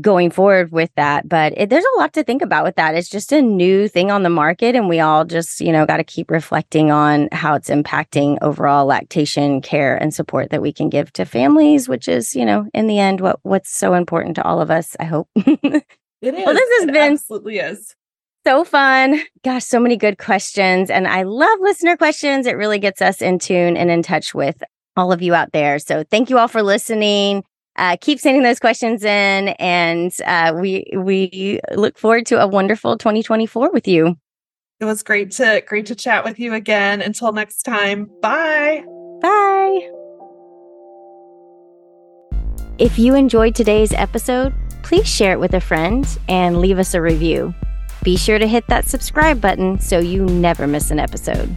[0.00, 1.28] going forward with that.
[1.28, 2.94] But it, there's a lot to think about with that.
[2.94, 5.98] It's just a new thing on the market, and we all just you know got
[5.98, 10.88] to keep reflecting on how it's impacting overall lactation care and support that we can
[10.88, 14.44] give to families, which is you know in the end what what's so important to
[14.44, 14.96] all of us.
[15.00, 15.28] I hope.
[16.20, 16.44] It is.
[16.44, 17.94] Well, this has it been absolutely is.
[18.44, 19.20] so fun.
[19.44, 20.90] Gosh, so many good questions.
[20.90, 22.46] And I love listener questions.
[22.46, 24.62] It really gets us in tune and in touch with
[24.96, 25.78] all of you out there.
[25.78, 27.44] So thank you all for listening.
[27.78, 32.98] Uh, keep sending those questions in, and uh, we we look forward to a wonderful
[32.98, 34.16] 2024 with you.
[34.80, 37.00] It was great to great to chat with you again.
[37.00, 38.10] Until next time.
[38.20, 38.84] Bye.
[39.22, 39.90] Bye.
[42.78, 44.52] If you enjoyed today's episode,
[44.82, 47.54] please share it with a friend and leave us a review.
[48.04, 51.56] Be sure to hit that subscribe button so you never miss an episode.